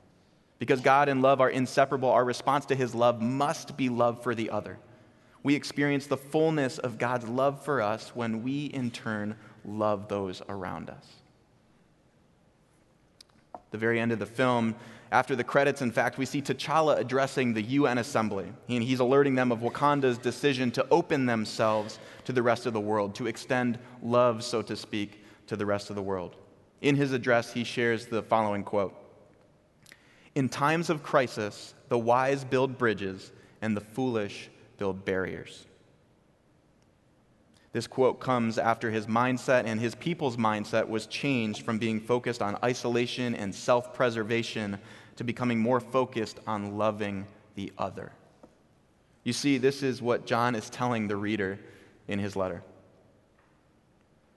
Because 0.58 0.80
God 0.80 1.08
and 1.08 1.22
love 1.22 1.40
are 1.40 1.48
inseparable, 1.48 2.10
our 2.10 2.24
response 2.24 2.66
to 2.66 2.74
his 2.74 2.96
love 2.96 3.22
must 3.22 3.76
be 3.76 3.88
love 3.88 4.24
for 4.24 4.34
the 4.34 4.50
other. 4.50 4.76
We 5.44 5.54
experience 5.54 6.08
the 6.08 6.16
fullness 6.16 6.78
of 6.78 6.98
God's 6.98 7.28
love 7.28 7.64
for 7.64 7.80
us 7.80 8.10
when 8.12 8.42
we, 8.42 8.66
in 8.66 8.90
turn, 8.90 9.36
love 9.64 10.08
those 10.08 10.42
around 10.48 10.90
us. 10.90 11.06
The 13.70 13.78
very 13.78 14.00
end 14.00 14.10
of 14.10 14.18
the 14.18 14.26
film, 14.26 14.74
after 15.12 15.36
the 15.36 15.44
credits, 15.44 15.80
in 15.80 15.92
fact, 15.92 16.18
we 16.18 16.26
see 16.26 16.42
T'Challa 16.42 16.98
addressing 16.98 17.54
the 17.54 17.62
UN 17.62 17.98
Assembly. 17.98 18.52
And 18.68 18.82
he's 18.82 18.98
alerting 18.98 19.36
them 19.36 19.52
of 19.52 19.60
Wakanda's 19.60 20.18
decision 20.18 20.72
to 20.72 20.84
open 20.90 21.26
themselves 21.26 22.00
to 22.24 22.32
the 22.32 22.42
rest 22.42 22.66
of 22.66 22.72
the 22.72 22.80
world, 22.80 23.14
to 23.14 23.28
extend 23.28 23.78
love, 24.02 24.42
so 24.42 24.60
to 24.62 24.74
speak, 24.74 25.21
to 25.46 25.56
the 25.56 25.66
rest 25.66 25.90
of 25.90 25.96
the 25.96 26.02
world. 26.02 26.36
In 26.80 26.96
his 26.96 27.12
address, 27.12 27.52
he 27.52 27.64
shares 27.64 28.06
the 28.06 28.22
following 28.22 28.64
quote 28.64 28.94
In 30.34 30.48
times 30.48 30.90
of 30.90 31.02
crisis, 31.02 31.74
the 31.88 31.98
wise 31.98 32.44
build 32.44 32.78
bridges 32.78 33.32
and 33.60 33.76
the 33.76 33.80
foolish 33.80 34.50
build 34.78 35.04
barriers. 35.04 35.66
This 37.72 37.86
quote 37.86 38.20
comes 38.20 38.58
after 38.58 38.90
his 38.90 39.06
mindset 39.06 39.64
and 39.64 39.80
his 39.80 39.94
people's 39.94 40.36
mindset 40.36 40.88
was 40.88 41.06
changed 41.06 41.62
from 41.62 41.78
being 41.78 42.00
focused 42.00 42.42
on 42.42 42.58
isolation 42.62 43.34
and 43.34 43.54
self 43.54 43.94
preservation 43.94 44.78
to 45.16 45.24
becoming 45.24 45.58
more 45.58 45.80
focused 45.80 46.38
on 46.46 46.76
loving 46.76 47.26
the 47.54 47.72
other. 47.78 48.12
You 49.24 49.32
see, 49.32 49.58
this 49.58 49.82
is 49.82 50.02
what 50.02 50.26
John 50.26 50.54
is 50.54 50.68
telling 50.68 51.08
the 51.08 51.16
reader 51.16 51.58
in 52.08 52.18
his 52.18 52.36
letter. 52.36 52.62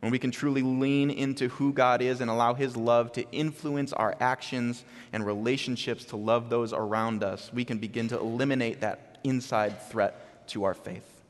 When 0.02 0.12
we 0.12 0.20
can 0.20 0.32
truly 0.32 0.62
lean 0.62 1.10
into 1.10 1.48
who 1.48 1.74
God 1.74 2.02
is 2.02 2.22
and 2.22 2.30
allow 2.30 2.54
His 2.54 2.78
love 2.78 3.12
to 3.14 3.30
influence 3.32 3.92
our 3.94 4.16
actions 4.20 4.84
and 5.14 5.26
relationships 5.26 6.06
to 6.06 6.16
love 6.16 6.50
those 6.50 6.74
around 6.74 7.24
us, 7.24 7.52
we 7.54 7.66
can 7.66 7.80
begin 7.80 8.08
to 8.10 8.20
eliminate 8.20 8.82
that 8.82 9.18
inside 9.24 9.82
threat 9.90 10.48
to 10.50 10.66
our 10.66 10.74
faith. 10.74 11.24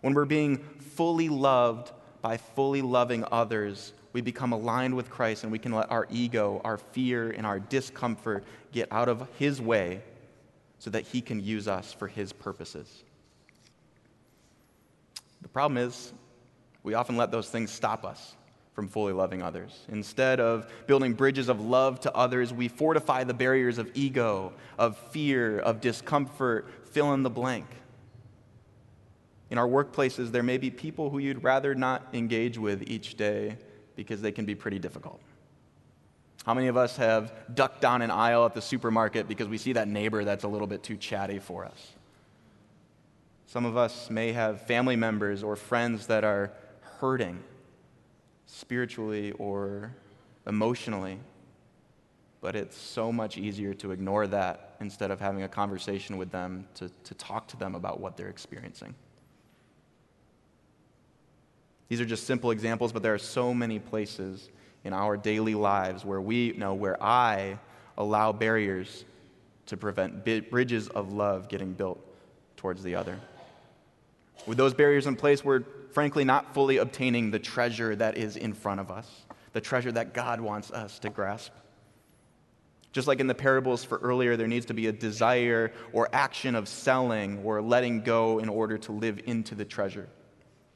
When 0.00 0.14
we're 0.14 0.24
being 0.24 0.58
fully 0.58 1.28
loved 1.28 1.92
by 2.20 2.36
fully 2.36 2.82
loving 2.82 3.24
others, 3.30 3.92
we 4.12 4.20
become 4.20 4.52
aligned 4.52 4.94
with 4.94 5.08
Christ 5.08 5.44
and 5.44 5.52
we 5.52 5.58
can 5.58 5.72
let 5.72 5.90
our 5.90 6.06
ego, 6.10 6.60
our 6.64 6.78
fear, 6.78 7.30
and 7.30 7.46
our 7.46 7.60
discomfort 7.60 8.44
get 8.72 8.88
out 8.90 9.08
of 9.08 9.26
His 9.38 9.60
way 9.60 10.02
so 10.78 10.90
that 10.90 11.06
He 11.06 11.20
can 11.20 11.42
use 11.42 11.68
us 11.68 11.92
for 11.92 12.08
His 12.08 12.32
purposes. 12.32 13.04
The 15.42 15.48
problem 15.48 15.78
is, 15.78 16.12
we 16.82 16.94
often 16.94 17.16
let 17.16 17.30
those 17.30 17.48
things 17.50 17.70
stop 17.70 18.04
us 18.04 18.36
from 18.72 18.88
fully 18.88 19.12
loving 19.12 19.42
others. 19.42 19.84
Instead 19.88 20.40
of 20.40 20.70
building 20.86 21.12
bridges 21.12 21.48
of 21.48 21.60
love 21.60 22.00
to 22.00 22.14
others, 22.14 22.52
we 22.52 22.68
fortify 22.68 23.24
the 23.24 23.34
barriers 23.34 23.78
of 23.78 23.90
ego, 23.94 24.52
of 24.78 24.96
fear, 24.96 25.58
of 25.58 25.80
discomfort, 25.80 26.66
fill 26.86 27.12
in 27.12 27.22
the 27.22 27.30
blank. 27.30 27.66
In 29.50 29.58
our 29.58 29.66
workplaces, 29.66 30.30
there 30.30 30.44
may 30.44 30.58
be 30.58 30.70
people 30.70 31.10
who 31.10 31.18
you'd 31.18 31.42
rather 31.42 31.74
not 31.74 32.06
engage 32.12 32.56
with 32.56 32.88
each 32.88 33.16
day 33.16 33.58
because 33.96 34.22
they 34.22 34.32
can 34.32 34.44
be 34.44 34.54
pretty 34.54 34.78
difficult. 34.78 35.20
How 36.46 36.54
many 36.54 36.68
of 36.68 36.76
us 36.76 36.96
have 36.96 37.32
ducked 37.54 37.80
down 37.80 38.00
an 38.00 38.10
aisle 38.10 38.46
at 38.46 38.54
the 38.54 38.62
supermarket 38.62 39.28
because 39.28 39.48
we 39.48 39.58
see 39.58 39.74
that 39.74 39.88
neighbor 39.88 40.24
that's 40.24 40.44
a 40.44 40.48
little 40.48 40.66
bit 40.66 40.82
too 40.82 40.96
chatty 40.96 41.38
for 41.38 41.66
us? 41.66 41.92
Some 43.46 43.66
of 43.66 43.76
us 43.76 44.08
may 44.08 44.32
have 44.32 44.62
family 44.62 44.96
members 44.96 45.42
or 45.42 45.56
friends 45.56 46.06
that 46.06 46.22
are 46.22 46.52
hurting 47.00 47.42
spiritually 48.44 49.32
or 49.32 49.94
emotionally, 50.46 51.18
but 52.42 52.54
it's 52.54 52.76
so 52.76 53.10
much 53.10 53.38
easier 53.38 53.72
to 53.72 53.90
ignore 53.90 54.26
that 54.26 54.76
instead 54.80 55.10
of 55.10 55.18
having 55.18 55.42
a 55.42 55.48
conversation 55.48 56.18
with 56.18 56.30
them 56.30 56.66
to, 56.74 56.90
to 57.04 57.14
talk 57.14 57.48
to 57.48 57.56
them 57.56 57.74
about 57.74 58.00
what 58.00 58.16
they're 58.16 58.28
experiencing. 58.28 58.94
These 61.88 62.00
are 62.00 62.04
just 62.04 62.26
simple 62.26 62.50
examples, 62.50 62.92
but 62.92 63.02
there 63.02 63.14
are 63.14 63.18
so 63.18 63.54
many 63.54 63.78
places 63.78 64.50
in 64.84 64.92
our 64.92 65.16
daily 65.16 65.54
lives 65.54 66.04
where 66.04 66.20
we 66.20 66.52
know 66.52 66.74
where 66.74 67.02
I 67.02 67.58
allow 67.96 68.32
barriers 68.32 69.04
to 69.66 69.76
prevent 69.76 70.24
bridges 70.50 70.88
of 70.88 71.12
love 71.12 71.48
getting 71.48 71.72
built 71.72 71.98
towards 72.56 72.82
the 72.82 72.94
other. 72.94 73.18
With 74.46 74.58
those 74.58 74.74
barriers 74.74 75.06
in 75.06 75.16
place, 75.16 75.44
we're 75.44 75.64
frankly 75.92 76.24
not 76.24 76.54
fully 76.54 76.78
obtaining 76.78 77.30
the 77.30 77.38
treasure 77.38 77.94
that 77.96 78.16
is 78.16 78.36
in 78.36 78.52
front 78.52 78.80
of 78.80 78.90
us, 78.90 79.08
the 79.52 79.60
treasure 79.60 79.92
that 79.92 80.14
God 80.14 80.40
wants 80.40 80.70
us 80.70 80.98
to 81.00 81.10
grasp. 81.10 81.52
Just 82.92 83.06
like 83.06 83.20
in 83.20 83.26
the 83.26 83.34
parables 83.34 83.84
for 83.84 83.98
earlier, 83.98 84.36
there 84.36 84.48
needs 84.48 84.66
to 84.66 84.74
be 84.74 84.88
a 84.88 84.92
desire 84.92 85.72
or 85.92 86.08
action 86.12 86.56
of 86.56 86.68
selling 86.68 87.38
or 87.44 87.62
letting 87.62 88.02
go 88.02 88.40
in 88.40 88.48
order 88.48 88.78
to 88.78 88.92
live 88.92 89.20
into 89.26 89.54
the 89.54 89.64
treasure. 89.64 90.08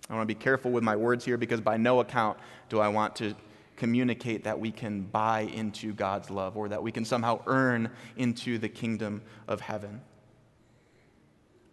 I 0.09 0.15
want 0.15 0.29
to 0.29 0.35
be 0.35 0.39
careful 0.39 0.71
with 0.71 0.85
my 0.85 0.95
words 0.95 1.25
here 1.25 1.37
because 1.37 1.61
by 1.61 1.77
no 1.77 2.01
account 2.01 2.39
do 2.69 2.79
I 2.79 2.89
want 2.89 3.17
to 3.17 3.35
communicate 3.77 4.45
that 4.45 4.59
we 4.61 4.71
can 4.71 5.03
buy 5.03 5.41
into 5.41 5.93
God's 5.93 6.31
love 6.31 6.57
or 6.57 6.69
that 6.69 6.83
we 6.83 6.93
can 6.93 7.05
somehow 7.05 7.41
earn 7.47 7.91
into 8.17 8.59
the 8.59 8.69
kingdom 8.69 9.23
of 9.49 9.61
heaven. 9.61 10.01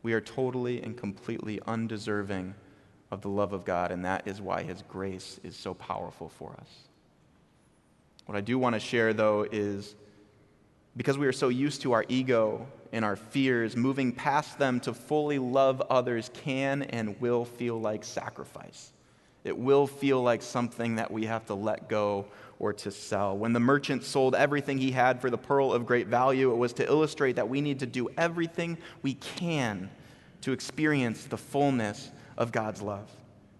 We 0.04 0.14
are 0.14 0.22
totally 0.22 0.82
and 0.82 0.98
completely 0.98 1.60
undeserving 1.68 2.56
of 3.12 3.22
the 3.22 3.30
love 3.30 3.54
of 3.54 3.66
God, 3.66 3.92
and 3.92 4.06
that 4.06 4.28
is 4.28 4.42
why 4.42 4.64
His 4.64 4.82
grace 4.84 5.40
is 5.44 5.56
so 5.56 5.74
powerful 5.74 6.30
for 6.30 6.56
us. 6.60 6.70
What 8.26 8.38
I 8.38 8.42
do 8.42 8.58
want 8.58 8.76
to 8.76 8.80
share, 8.80 9.14
though, 9.14 9.46
is 9.52 9.96
because 10.96 11.18
we 11.18 11.28
are 11.28 11.34
so 11.34 11.50
used 11.50 11.82
to 11.82 11.92
our 11.94 12.06
ego 12.08 12.68
and 12.92 13.06
our 13.06 13.16
fears, 13.16 13.76
moving 13.78 14.12
past 14.12 14.58
them 14.60 14.80
to 14.82 14.94
fully 14.94 15.40
love 15.40 15.82
others 15.90 16.30
can 16.34 16.84
and 16.84 17.20
will 17.22 17.46
feel 17.46 17.80
like 17.80 18.04
sacrifice. 18.04 18.92
It 19.44 19.58
will 19.58 19.88
feel 19.88 20.22
like 20.22 20.42
something 20.42 20.96
that 20.96 21.12
we 21.12 21.26
have 21.26 21.46
to 21.48 21.56
let 21.56 21.90
go 21.90 22.28
or 22.60 22.74
to 22.74 22.92
sell. 22.92 23.36
When 23.36 23.54
the 23.54 23.60
merchant 23.60 24.04
sold 24.04 24.36
everything 24.36 24.78
he 24.78 24.92
had 24.92 25.20
for 25.20 25.32
the 25.32 25.38
pearl 25.38 25.74
of 25.74 25.88
great 25.88 26.08
value, 26.08 26.52
it 26.52 26.58
was 26.58 26.74
to 26.74 26.86
illustrate 26.86 27.38
that 27.38 27.50
we 27.50 27.60
need 27.60 27.80
to 27.80 27.88
do 27.88 28.10
everything 28.18 28.78
we 29.02 29.16
can 29.16 29.90
to 30.42 30.52
experience 30.52 31.26
the 31.26 31.38
fullness 31.38 32.12
of 32.38 32.52
God's 32.52 32.82
love, 32.82 33.10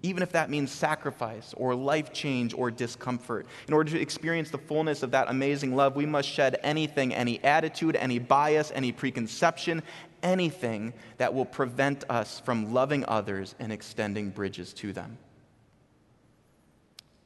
even 0.04 0.22
if 0.22 0.32
that 0.34 0.52
means 0.52 0.72
sacrifice 0.72 1.54
or 1.58 1.74
life 1.74 2.14
change 2.14 2.54
or 2.54 2.70
discomfort. 2.70 3.48
In 3.68 3.74
order 3.74 3.90
to 3.92 4.00
experience 4.00 4.52
the 4.52 4.60
fullness 4.60 5.02
of 5.02 5.12
that 5.12 5.30
amazing 5.30 5.76
love, 5.76 5.96
we 5.96 6.06
must 6.06 6.30
shed 6.30 6.60
anything, 6.62 7.12
any 7.12 7.44
attitude, 7.44 7.96
any 7.96 8.20
bias, 8.20 8.72
any 8.76 8.92
preconception, 8.92 9.82
anything 10.22 10.94
that 11.18 11.34
will 11.34 11.46
prevent 11.46 12.04
us 12.08 12.40
from 12.40 12.72
loving 12.72 13.04
others 13.08 13.56
and 13.60 13.72
extending 13.72 14.30
bridges 14.30 14.74
to 14.74 14.94
them. 14.94 15.18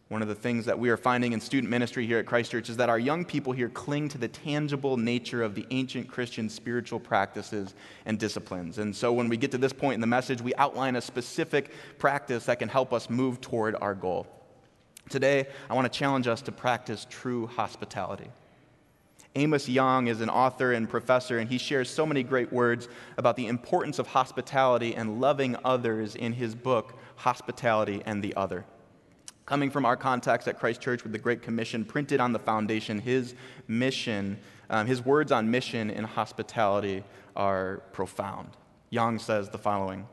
One 0.08 0.22
of 0.22 0.28
the 0.28 0.36
things 0.36 0.66
that 0.66 0.78
we 0.78 0.90
are 0.90 0.98
finding 0.98 1.34
in 1.34 1.42
student 1.42 1.72
ministry 1.72 2.06
here 2.06 2.20
at 2.20 2.28
Christ 2.28 2.52
Church 2.52 2.70
is 2.70 2.78
that 2.78 2.90
our 2.90 3.00
young 3.00 3.26
people 3.26 3.54
here 3.54 3.70
cling 3.70 4.08
to 4.10 4.20
the 4.20 4.28
tangible 4.28 4.98
nature 4.98 5.42
of 5.42 5.56
the 5.56 5.66
ancient 5.72 6.08
Christian 6.08 6.48
spiritual 6.48 7.00
practices 7.00 7.74
and 8.06 8.20
disciplines. 8.20 8.78
And 8.78 8.96
so 8.96 9.12
when 9.12 9.30
we 9.30 9.38
get 9.38 9.50
to 9.52 9.58
this 9.58 9.74
point 9.74 9.96
in 9.96 10.02
the 10.02 10.08
message, 10.08 10.42
we 10.42 10.54
outline 10.56 10.96
a 10.96 11.02
specific 11.02 11.72
practice 11.98 12.46
that 12.46 12.60
can 12.60 12.70
help 12.70 12.94
us 12.94 13.10
move 13.10 13.42
toward 13.42 13.76
our 13.78 13.96
goal. 13.96 14.28
Today, 15.10 15.48
I 15.72 15.74
want 15.74 15.92
to 15.92 16.00
challenge 16.00 16.28
us 16.28 16.44
to 16.44 16.52
practice 16.52 17.08
true 17.10 17.48
hospitality. 17.48 18.30
Amos 19.36 19.68
Yong 19.68 20.08
is 20.08 20.22
an 20.22 20.30
author 20.30 20.74
and 20.74 20.88
professor, 20.88 21.40
and 21.40 21.50
he 21.50 21.58
shares 21.58 21.90
so 21.90 22.06
many 22.06 22.22
great 22.22 22.54
words 22.54 22.88
about 23.18 23.36
the 23.36 23.48
importance 23.48 23.98
of 23.98 24.06
hospitality 24.08 24.96
and 24.96 25.20
loving 25.20 25.56
others 25.66 26.16
in 26.16 26.32
his 26.32 26.54
book, 26.54 26.94
Hospitality 27.18 28.04
and 28.06 28.24
the 28.24 28.36
Other. 28.36 28.66
Coming 29.46 29.70
from 29.70 29.86
our 29.86 29.96
context 29.96 30.48
at 30.48 30.60
Christ 30.60 30.82
Church 30.82 31.04
with 31.04 31.12
the 31.12 31.20
Great 31.20 31.44
Commission 31.44 31.86
printed 31.86 32.20
on 32.20 32.34
the 32.34 32.40
foundation, 32.40 33.00
his 33.00 33.36
mission, 33.68 34.40
um, 34.72 34.88
his 34.88 35.06
words 35.06 35.32
on 35.32 35.52
mission 35.52 35.92
and 35.92 36.06
hospitality 36.06 37.04
are 37.36 37.84
profound. 37.94 38.50
Yong 38.90 39.20
says 39.20 39.50
the 39.50 39.58
following 39.58 40.08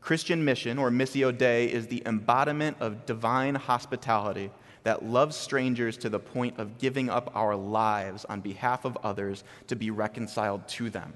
Christian 0.00 0.44
mission, 0.44 0.78
or 0.78 0.90
Missio 0.90 1.36
Dei, 1.36 1.66
is 1.66 1.86
the 1.86 2.02
embodiment 2.06 2.76
of 2.80 3.06
divine 3.06 3.54
hospitality 3.54 4.50
that 4.82 5.04
loves 5.04 5.36
strangers 5.36 5.96
to 5.98 6.08
the 6.08 6.18
point 6.18 6.58
of 6.58 6.78
giving 6.78 7.08
up 7.08 7.30
our 7.34 7.54
lives 7.54 8.24
on 8.24 8.40
behalf 8.40 8.84
of 8.84 8.98
others 9.04 9.44
to 9.68 9.76
be 9.76 9.90
reconciled 9.90 10.66
to 10.66 10.90
them, 10.90 11.12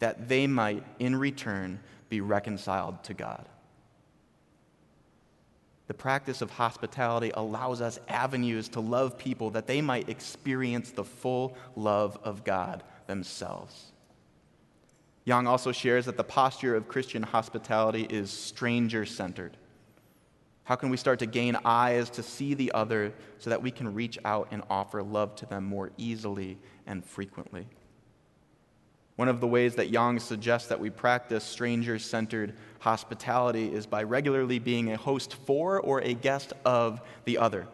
that 0.00 0.28
they 0.28 0.48
might, 0.48 0.84
in 0.98 1.14
return, 1.14 1.78
be 2.08 2.20
reconciled 2.20 3.02
to 3.04 3.14
God. 3.14 3.48
The 5.86 5.94
practice 5.94 6.40
of 6.40 6.50
hospitality 6.50 7.30
allows 7.34 7.80
us 7.80 7.98
avenues 8.08 8.68
to 8.70 8.80
love 8.80 9.18
people 9.18 9.50
that 9.50 9.66
they 9.66 9.82
might 9.82 10.08
experience 10.08 10.90
the 10.90 11.04
full 11.04 11.56
love 11.76 12.18
of 12.24 12.42
God 12.44 12.82
themselves. 13.06 13.92
Yong 15.26 15.46
also 15.46 15.72
shares 15.72 16.06
that 16.06 16.16
the 16.16 16.24
posture 16.24 16.74
of 16.74 16.88
Christian 16.88 17.22
hospitality 17.22 18.06
is 18.08 18.30
stranger 18.30 19.04
centered. 19.04 19.56
How 20.64 20.76
can 20.76 20.88
we 20.88 20.96
start 20.96 21.18
to 21.18 21.26
gain 21.26 21.58
eyes 21.64 22.08
to 22.10 22.22
see 22.22 22.54
the 22.54 22.72
other 22.72 23.12
so 23.38 23.50
that 23.50 23.62
we 23.62 23.70
can 23.70 23.92
reach 23.92 24.18
out 24.24 24.48
and 24.50 24.62
offer 24.70 25.02
love 25.02 25.34
to 25.36 25.46
them 25.46 25.64
more 25.64 25.90
easily 25.98 26.58
and 26.86 27.04
frequently? 27.04 27.66
One 29.16 29.28
of 29.28 29.40
the 29.40 29.46
ways 29.46 29.76
that 29.76 29.90
Yong 29.90 30.18
suggests 30.18 30.68
that 30.68 30.80
we 30.80 30.90
practice 30.90 31.44
stranger 31.44 31.98
centered 31.98 32.54
hospitality 32.80 33.72
is 33.72 33.86
by 33.86 34.02
regularly 34.02 34.58
being 34.58 34.90
a 34.90 34.96
host 34.96 35.34
for 35.46 35.80
or 35.80 36.00
a 36.00 36.14
guest 36.14 36.52
of 36.64 37.00
the 37.24 37.38
other. 37.38 37.66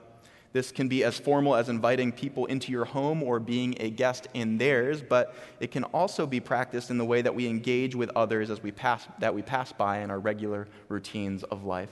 This 0.52 0.72
can 0.72 0.88
be 0.88 1.04
as 1.04 1.18
formal 1.18 1.54
as 1.54 1.68
inviting 1.68 2.10
people 2.10 2.46
into 2.46 2.72
your 2.72 2.84
home 2.84 3.22
or 3.22 3.38
being 3.38 3.76
a 3.78 3.88
guest 3.88 4.26
in 4.34 4.58
theirs, 4.58 5.00
but 5.00 5.34
it 5.60 5.70
can 5.70 5.84
also 5.84 6.26
be 6.26 6.40
practiced 6.40 6.90
in 6.90 6.98
the 6.98 7.04
way 7.04 7.22
that 7.22 7.34
we 7.34 7.46
engage 7.46 7.94
with 7.94 8.10
others 8.16 8.50
as 8.50 8.62
we 8.62 8.72
pass, 8.72 9.06
that 9.20 9.34
we 9.34 9.42
pass 9.42 9.72
by 9.72 9.98
in 9.98 10.10
our 10.10 10.18
regular 10.18 10.66
routines 10.88 11.44
of 11.44 11.64
life. 11.64 11.90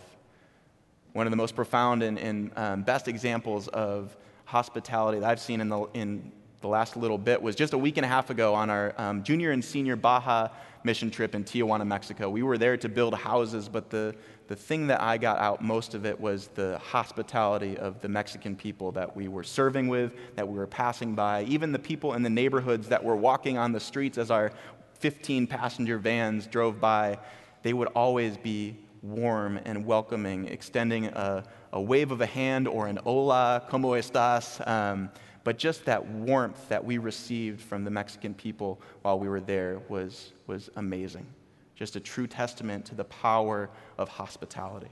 One 1.13 1.27
of 1.27 1.31
the 1.31 1.37
most 1.37 1.55
profound 1.55 2.03
and, 2.03 2.19
and 2.19 2.51
um, 2.57 2.83
best 2.83 3.07
examples 3.07 3.69
of 3.69 4.17
hospitality 4.45 5.21
that 5.21 5.31
I've 5.31 5.41
seen 5.41 5.61
in, 5.61 5.69
the, 5.69 5.87
in 5.95 6.33
the 6.61 6.69
last 6.69 6.97
little 6.97 7.19
bit 7.19 7.41
was 7.41 7.55
just 7.55 7.73
a 7.73 7.79
week 7.79 7.97
and 7.97 8.05
a 8.05 8.09
half 8.09 8.31
ago 8.31 8.55
on 8.55 8.69
our 8.71 8.95
um, 8.99 9.23
junior 9.23 9.53
and 9.53 9.65
senior 9.65 9.97
Baja 9.97 10.49
mission 10.85 11.11
trip 11.11 11.35
in 11.35 11.45
Tijuana, 11.45 11.87
Mexico. 11.87 12.29
We 12.31 12.43
were 12.43 12.59
there 12.59 12.77
to 12.77 12.89
build 12.89 13.15
houses, 13.15 13.69
but 13.69 13.91
the, 13.91 14.15
the 14.47 14.57
thing 14.57 14.87
that 14.89 15.01
I 15.01 15.19
got 15.19 15.39
out 15.39 15.63
most 15.63 15.95
of 15.95 16.07
it 16.07 16.19
was 16.19 16.49
the 16.55 16.79
hospitality 16.79 17.77
of 17.77 18.01
the 18.01 18.09
Mexican 18.09 18.57
people 18.57 18.93
that 18.93 19.15
we 19.15 19.29
were 19.29 19.45
serving 19.45 19.89
with, 19.89 20.13
that 20.37 20.47
we 20.47 20.57
were 20.57 20.67
passing 20.67 21.15
by, 21.15 21.45
even 21.45 21.73
the 21.73 21.79
people 21.79 22.15
in 22.15 22.23
the 22.23 22.31
neighborhoods 22.31 22.89
that 22.89 23.03
were 23.03 23.17
walking 23.17 23.59
on 23.59 23.73
the 23.73 23.81
streets 23.81 24.19
as 24.19 24.31
our 24.31 24.53
15 24.95 25.47
passenger 25.47 25.99
vans 25.99 26.47
drove 26.47 26.81
by. 26.81 27.19
They 27.63 27.73
would 27.73 27.89
always 27.89 28.37
be 28.37 28.77
warm 29.03 29.61
and 29.65 29.85
welcoming, 29.87 30.47
extending 30.47 31.07
a, 31.07 31.45
a 31.73 31.81
wave 31.81 32.11
of 32.11 32.21
a 32.21 32.27
hand 32.27 32.67
or 32.67 32.87
an 32.87 32.97
hola, 32.97 33.65
como 33.69 33.93
estas? 33.93 34.67
Um, 34.67 35.11
but 35.49 35.57
just 35.57 35.87
that 35.87 36.07
warmth 36.07 36.69
that 36.69 36.85
we 36.85 36.99
received 36.99 37.63
from 37.63 37.83
the 37.83 37.91
Mexican 37.91 38.35
people 38.35 38.79
while 39.01 39.19
we 39.19 39.31
were 39.31 39.41
there 39.41 39.81
was, 39.89 40.35
was 40.47 40.69
amazing. 40.77 41.27
Just 41.75 41.97
a 41.97 42.01
true 42.01 42.27
testament 42.27 42.85
to 42.85 42.95
the 42.95 43.05
power 43.05 43.71
of 43.97 44.11
hospitality. 44.11 44.91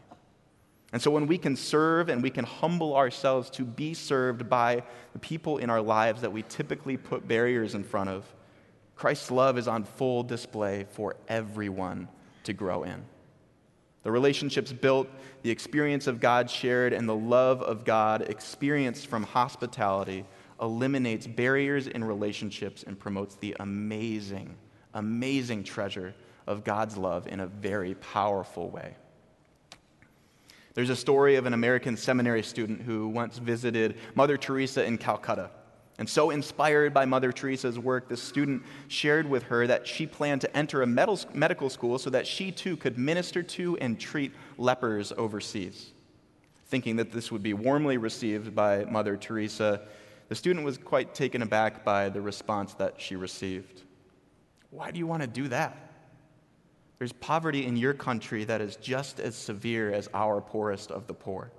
And 0.94 1.02
so, 1.02 1.10
when 1.10 1.26
we 1.26 1.36
can 1.36 1.56
serve 1.56 2.08
and 2.08 2.22
we 2.22 2.30
can 2.30 2.46
humble 2.46 2.96
ourselves 2.96 3.50
to 3.50 3.66
be 3.66 3.92
served 3.92 4.48
by 4.48 4.82
the 5.12 5.18
people 5.18 5.58
in 5.58 5.68
our 5.68 5.82
lives 5.82 6.22
that 6.22 6.32
we 6.32 6.40
typically 6.40 6.96
put 6.96 7.28
barriers 7.28 7.74
in 7.74 7.84
front 7.84 8.08
of, 8.08 8.24
Christ's 8.94 9.30
love 9.30 9.58
is 9.58 9.68
on 9.68 9.84
full 9.84 10.22
display 10.22 10.86
for 10.88 11.16
everyone 11.28 12.08
to 12.44 12.54
grow 12.54 12.82
in. 12.84 13.04
The 14.04 14.10
relationships 14.10 14.72
built, 14.72 15.06
the 15.42 15.50
experience 15.50 16.06
of 16.06 16.18
God 16.18 16.48
shared, 16.48 16.94
and 16.94 17.06
the 17.06 17.14
love 17.14 17.60
of 17.60 17.84
God 17.84 18.22
experienced 18.22 19.06
from 19.08 19.24
hospitality 19.24 20.24
eliminates 20.60 21.26
barriers 21.26 21.86
in 21.86 22.02
relationships 22.02 22.82
and 22.82 22.98
promotes 22.98 23.34
the 23.36 23.56
amazing, 23.60 24.56
amazing 24.94 25.64
treasure 25.64 26.14
of 26.46 26.64
God's 26.64 26.96
love 26.96 27.26
in 27.26 27.40
a 27.40 27.46
very 27.46 27.94
powerful 27.96 28.70
way. 28.70 28.94
There's 30.74 30.90
a 30.90 30.96
story 30.96 31.36
of 31.36 31.46
an 31.46 31.54
American 31.54 31.96
seminary 31.96 32.42
student 32.42 32.82
who 32.82 33.08
once 33.08 33.38
visited 33.38 33.96
Mother 34.14 34.36
Teresa 34.36 34.84
in 34.84 34.98
Calcutta. 34.98 35.50
And 35.98 36.06
so 36.06 36.28
inspired 36.28 36.92
by 36.92 37.06
Mother 37.06 37.32
Teresa's 37.32 37.78
work, 37.78 38.08
the 38.08 38.16
student 38.18 38.62
shared 38.88 39.26
with 39.26 39.44
her 39.44 39.66
that 39.66 39.86
she 39.86 40.06
planned 40.06 40.42
to 40.42 40.56
enter 40.56 40.82
a 40.82 40.86
medical 40.86 41.70
school 41.70 41.98
so 41.98 42.10
that 42.10 42.26
she 42.26 42.52
too 42.52 42.76
could 42.76 42.98
minister 42.98 43.42
to 43.42 43.78
and 43.78 43.98
treat 43.98 44.32
lepers 44.58 45.12
overseas. 45.16 45.92
Thinking 46.66 46.96
that 46.96 47.12
this 47.12 47.32
would 47.32 47.42
be 47.42 47.54
warmly 47.54 47.96
received 47.96 48.54
by 48.54 48.84
Mother 48.84 49.16
Teresa, 49.16 49.80
the 50.28 50.34
student 50.34 50.64
was 50.64 50.78
quite 50.78 51.14
taken 51.14 51.42
aback 51.42 51.84
by 51.84 52.08
the 52.08 52.20
response 52.20 52.74
that 52.74 53.00
she 53.00 53.16
received. 53.16 53.82
Why 54.70 54.90
do 54.90 54.98
you 54.98 55.06
want 55.06 55.22
to 55.22 55.28
do 55.28 55.48
that? 55.48 55.76
There's 56.98 57.12
poverty 57.12 57.66
in 57.66 57.76
your 57.76 57.94
country 57.94 58.44
that 58.44 58.60
is 58.60 58.76
just 58.76 59.20
as 59.20 59.36
severe 59.36 59.92
as 59.92 60.08
our 60.14 60.40
poorest 60.40 60.90
of 60.90 61.06
the 61.06 61.14
poor. 61.14 61.52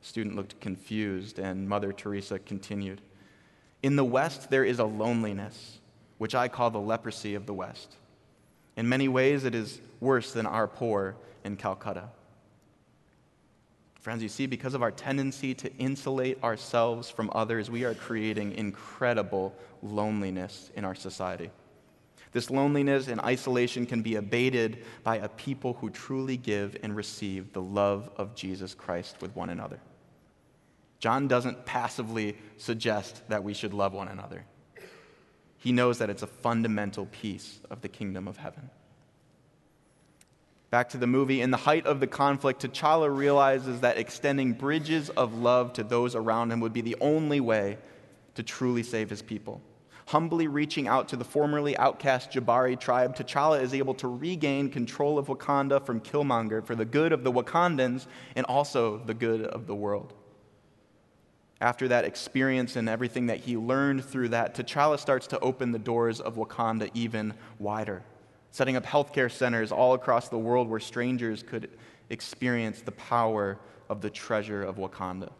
The 0.00 0.06
student 0.06 0.36
looked 0.36 0.60
confused, 0.60 1.38
and 1.38 1.68
Mother 1.68 1.92
Teresa 1.92 2.38
continued 2.38 3.00
In 3.82 3.96
the 3.96 4.04
West, 4.04 4.50
there 4.50 4.64
is 4.64 4.78
a 4.78 4.84
loneliness, 4.84 5.78
which 6.18 6.34
I 6.34 6.48
call 6.48 6.70
the 6.70 6.78
leprosy 6.78 7.34
of 7.34 7.46
the 7.46 7.54
West. 7.54 7.96
In 8.76 8.88
many 8.88 9.08
ways, 9.08 9.44
it 9.44 9.54
is 9.54 9.80
worse 10.00 10.32
than 10.32 10.46
our 10.46 10.66
poor 10.66 11.16
in 11.44 11.56
Calcutta. 11.56 12.10
Friends, 13.98 14.22
you 14.22 14.28
see, 14.28 14.46
because 14.46 14.74
of 14.74 14.82
our 14.82 14.92
tendency 14.92 15.54
to 15.54 15.74
insulate 15.76 16.42
ourselves 16.42 17.10
from 17.10 17.30
others, 17.34 17.70
we 17.70 17.84
are 17.84 17.94
creating 17.94 18.52
incredible 18.52 19.54
loneliness 19.82 20.70
in 20.76 20.84
our 20.84 20.94
society. 20.94 21.50
This 22.32 22.50
loneliness 22.50 23.08
and 23.08 23.20
isolation 23.20 23.86
can 23.86 24.02
be 24.02 24.16
abated 24.16 24.84
by 25.02 25.16
a 25.16 25.28
people 25.28 25.74
who 25.74 25.90
truly 25.90 26.36
give 26.36 26.76
and 26.82 26.94
receive 26.94 27.52
the 27.52 27.62
love 27.62 28.10
of 28.16 28.34
Jesus 28.34 28.74
Christ 28.74 29.16
with 29.20 29.34
one 29.34 29.50
another. 29.50 29.80
John 31.00 31.26
doesn't 31.26 31.64
passively 31.64 32.36
suggest 32.56 33.28
that 33.28 33.42
we 33.42 33.54
should 33.54 33.72
love 33.72 33.92
one 33.92 34.08
another. 34.08 34.44
He 35.56 35.72
knows 35.72 35.98
that 35.98 36.10
it's 36.10 36.22
a 36.22 36.28
fundamental 36.28 37.06
piece 37.06 37.60
of 37.70 37.80
the 37.80 37.88
kingdom 37.88 38.28
of 38.28 38.36
heaven. 38.36 38.70
Back 40.70 40.90
to 40.90 40.98
the 40.98 41.06
movie. 41.06 41.40
In 41.40 41.50
the 41.50 41.56
height 41.56 41.86
of 41.86 41.98
the 41.98 42.06
conflict, 42.06 42.62
T'Challa 42.62 43.14
realizes 43.14 43.80
that 43.80 43.96
extending 43.96 44.52
bridges 44.52 45.08
of 45.10 45.38
love 45.38 45.72
to 45.74 45.82
those 45.82 46.14
around 46.14 46.52
him 46.52 46.60
would 46.60 46.74
be 46.74 46.82
the 46.82 46.96
only 47.00 47.40
way 47.40 47.78
to 48.34 48.42
truly 48.42 48.82
save 48.82 49.08
his 49.08 49.22
people. 49.22 49.62
Humbly 50.08 50.46
reaching 50.46 50.86
out 50.86 51.08
to 51.08 51.16
the 51.16 51.24
formerly 51.24 51.76
outcast 51.78 52.30
Jabari 52.30 52.78
tribe, 52.78 53.16
T'Challa 53.16 53.62
is 53.62 53.72
able 53.72 53.94
to 53.94 54.08
regain 54.08 54.68
control 54.68 55.18
of 55.18 55.28
Wakanda 55.28 55.84
from 55.84 56.00
Killmonger 56.00 56.62
for 56.64 56.74
the 56.74 56.84
good 56.84 57.12
of 57.12 57.24
the 57.24 57.32
Wakandans 57.32 58.06
and 58.36 58.44
also 58.46 58.98
the 58.98 59.14
good 59.14 59.44
of 59.44 59.66
the 59.66 59.74
world. 59.74 60.12
After 61.62 61.88
that 61.88 62.04
experience 62.04 62.76
and 62.76 62.90
everything 62.90 63.26
that 63.26 63.40
he 63.40 63.56
learned 63.56 64.04
through 64.04 64.28
that, 64.28 64.54
T'Challa 64.54 64.98
starts 64.98 65.26
to 65.28 65.40
open 65.40 65.72
the 65.72 65.78
doors 65.78 66.20
of 66.20 66.36
Wakanda 66.36 66.90
even 66.92 67.32
wider 67.58 68.02
setting 68.50 68.76
up 68.76 68.84
healthcare 68.84 69.30
centers 69.30 69.72
all 69.72 69.94
across 69.94 70.28
the 70.28 70.38
world 70.38 70.68
where 70.68 70.80
strangers 70.80 71.42
could 71.42 71.70
experience 72.10 72.80
the 72.80 72.92
power 72.92 73.58
of 73.88 74.00
the 74.00 74.10
treasure 74.10 74.62
of 74.62 74.76
Wakanda. 74.76 75.30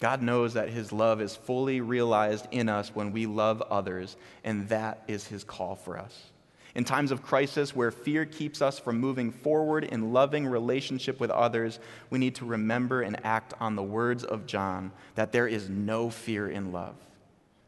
God 0.00 0.22
knows 0.22 0.54
that 0.54 0.68
His 0.68 0.92
love 0.92 1.20
is 1.20 1.34
fully 1.34 1.80
realized 1.80 2.46
in 2.52 2.68
us 2.68 2.94
when 2.94 3.12
we 3.12 3.26
love 3.26 3.62
others, 3.62 4.16
and 4.44 4.68
that 4.68 5.02
is 5.08 5.26
His 5.26 5.42
call 5.42 5.74
for 5.74 5.98
us. 5.98 6.30
In 6.74 6.84
times 6.84 7.10
of 7.10 7.22
crisis 7.22 7.74
where 7.74 7.90
fear 7.90 8.24
keeps 8.24 8.62
us 8.62 8.78
from 8.78 9.00
moving 9.00 9.32
forward 9.32 9.84
in 9.84 10.12
loving 10.12 10.46
relationship 10.46 11.18
with 11.18 11.30
others, 11.30 11.80
we 12.10 12.20
need 12.20 12.36
to 12.36 12.44
remember 12.44 13.02
and 13.02 13.24
act 13.24 13.54
on 13.58 13.74
the 13.74 13.82
words 13.82 14.22
of 14.22 14.46
John 14.46 14.92
that 15.16 15.32
there 15.32 15.48
is 15.48 15.68
no 15.68 16.10
fear 16.10 16.48
in 16.48 16.70
love, 16.70 16.94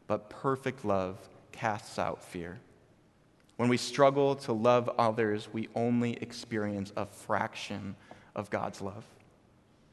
but 0.07 0.29
perfect 0.29 0.85
love 0.85 1.17
casts 1.51 1.99
out 1.99 2.23
fear. 2.23 2.59
When 3.61 3.69
we 3.69 3.77
struggle 3.77 4.33
to 4.37 4.53
love 4.53 4.89
others, 4.97 5.47
we 5.53 5.69
only 5.75 6.13
experience 6.13 6.91
a 6.97 7.05
fraction 7.05 7.95
of 8.35 8.49
God's 8.49 8.81
love. 8.81 9.05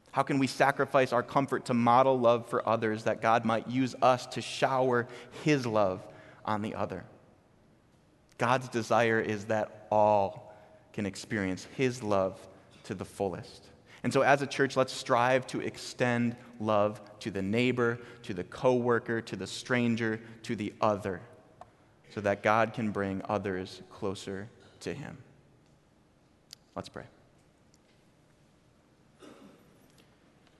How 0.09 0.23
can 0.23 0.39
we 0.39 0.47
sacrifice 0.47 1.13
our 1.13 1.21
comfort 1.21 1.65
to 1.65 1.75
model 1.75 2.19
love 2.19 2.49
for 2.49 2.67
others 2.67 3.03
that 3.03 3.21
God 3.21 3.45
might 3.45 3.67
use 3.67 3.93
us 4.01 4.25
to 4.25 4.41
shower 4.41 5.07
His 5.43 5.67
love 5.67 6.01
on 6.45 6.63
the 6.63 6.73
other? 6.73 7.05
God's 8.39 8.69
desire 8.69 9.19
is 9.19 9.45
that 9.45 9.85
all 9.91 10.51
can 10.91 11.05
experience 11.05 11.67
His 11.77 12.01
love 12.01 12.39
to 12.85 12.95
the 12.95 13.05
fullest. 13.05 13.65
And 14.01 14.11
so, 14.11 14.21
as 14.21 14.41
a 14.41 14.47
church, 14.47 14.77
let's 14.77 14.93
strive 14.93 15.45
to 15.45 15.61
extend 15.61 16.35
love 16.59 16.99
to 17.19 17.29
the 17.29 17.43
neighbor, 17.43 17.99
to 18.23 18.33
the 18.33 18.45
coworker, 18.45 19.21
to 19.21 19.35
the 19.35 19.45
stranger, 19.45 20.19
to 20.41 20.55
the 20.55 20.73
other 20.81 21.21
so 22.13 22.21
that 22.21 22.43
God 22.43 22.73
can 22.73 22.91
bring 22.91 23.21
others 23.27 23.81
closer 23.91 24.49
to 24.81 24.93
Him. 24.93 25.17
Let's 26.75 26.89
pray. 26.89 27.03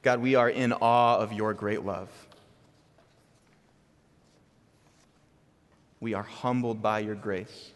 God, 0.01 0.21
we 0.21 0.35
are 0.35 0.49
in 0.49 0.73
awe 0.73 1.17
of 1.17 1.33
your 1.33 1.53
great 1.53 1.83
love. 1.83 2.09
We 5.99 6.13
are 6.13 6.23
humbled 6.23 6.81
by 6.81 6.99
your 6.99 7.15
grace. 7.15 7.71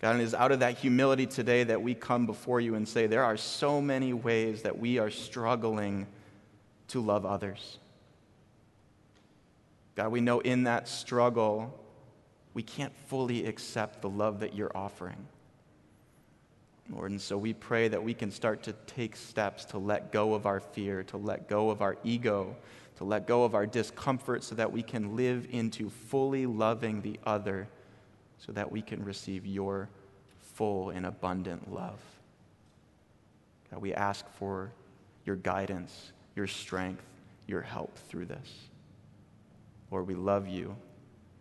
God, 0.00 0.16
it 0.16 0.22
is 0.22 0.34
out 0.34 0.52
of 0.52 0.60
that 0.60 0.78
humility 0.78 1.26
today 1.26 1.64
that 1.64 1.82
we 1.82 1.94
come 1.94 2.26
before 2.26 2.60
you 2.60 2.74
and 2.74 2.88
say, 2.88 3.06
there 3.06 3.24
are 3.24 3.36
so 3.36 3.80
many 3.80 4.12
ways 4.12 4.62
that 4.62 4.78
we 4.78 4.98
are 4.98 5.10
struggling 5.10 6.06
to 6.88 7.00
love 7.00 7.26
others. 7.26 7.78
God, 9.96 10.12
we 10.12 10.20
know 10.20 10.40
in 10.40 10.64
that 10.64 10.88
struggle, 10.88 11.78
we 12.54 12.62
can't 12.62 12.92
fully 13.08 13.46
accept 13.46 14.02
the 14.02 14.08
love 14.08 14.40
that 14.40 14.54
you're 14.54 14.74
offering. 14.76 15.26
Lord, 16.90 17.12
and 17.12 17.20
so 17.20 17.38
we 17.38 17.54
pray 17.54 17.88
that 17.88 18.02
we 18.02 18.14
can 18.14 18.30
start 18.30 18.64
to 18.64 18.72
take 18.86 19.14
steps 19.14 19.64
to 19.66 19.78
let 19.78 20.10
go 20.10 20.34
of 20.34 20.46
our 20.46 20.58
fear, 20.58 21.04
to 21.04 21.16
let 21.16 21.48
go 21.48 21.70
of 21.70 21.82
our 21.82 21.96
ego, 22.02 22.56
to 22.96 23.04
let 23.04 23.26
go 23.26 23.44
of 23.44 23.54
our 23.54 23.66
discomfort 23.66 24.42
so 24.42 24.54
that 24.56 24.72
we 24.72 24.82
can 24.82 25.16
live 25.16 25.46
into 25.50 25.88
fully 25.88 26.46
loving 26.46 27.00
the 27.02 27.18
other, 27.24 27.68
so 28.38 28.52
that 28.52 28.70
we 28.70 28.82
can 28.82 29.04
receive 29.04 29.46
your 29.46 29.88
full 30.54 30.90
and 30.90 31.06
abundant 31.06 31.72
love. 31.72 32.00
God, 33.70 33.80
we 33.80 33.94
ask 33.94 34.28
for 34.38 34.72
your 35.24 35.36
guidance, 35.36 36.12
your 36.34 36.48
strength, 36.48 37.04
your 37.46 37.62
help 37.62 37.96
through 38.08 38.26
this. 38.26 38.69
Lord, 39.90 40.06
we 40.06 40.14
love 40.14 40.48
you, 40.48 40.76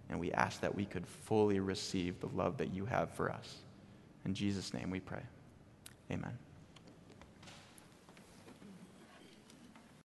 and 0.10 0.20
we 0.20 0.32
ask 0.32 0.62
that 0.62 0.74
we 0.74 0.86
could 0.86 1.06
fully 1.08 1.60
receive 1.60 2.20
the 2.20 2.28
love 2.28 2.58
that 2.58 2.74
you 2.74 2.86
have 2.86 3.12
for 3.12 3.32
us. 3.32 3.58
In 4.26 4.34
Jesus' 4.34 4.74
name 4.74 4.90
we 4.90 5.00
pray. 5.00 5.22
Amen. 6.12 6.38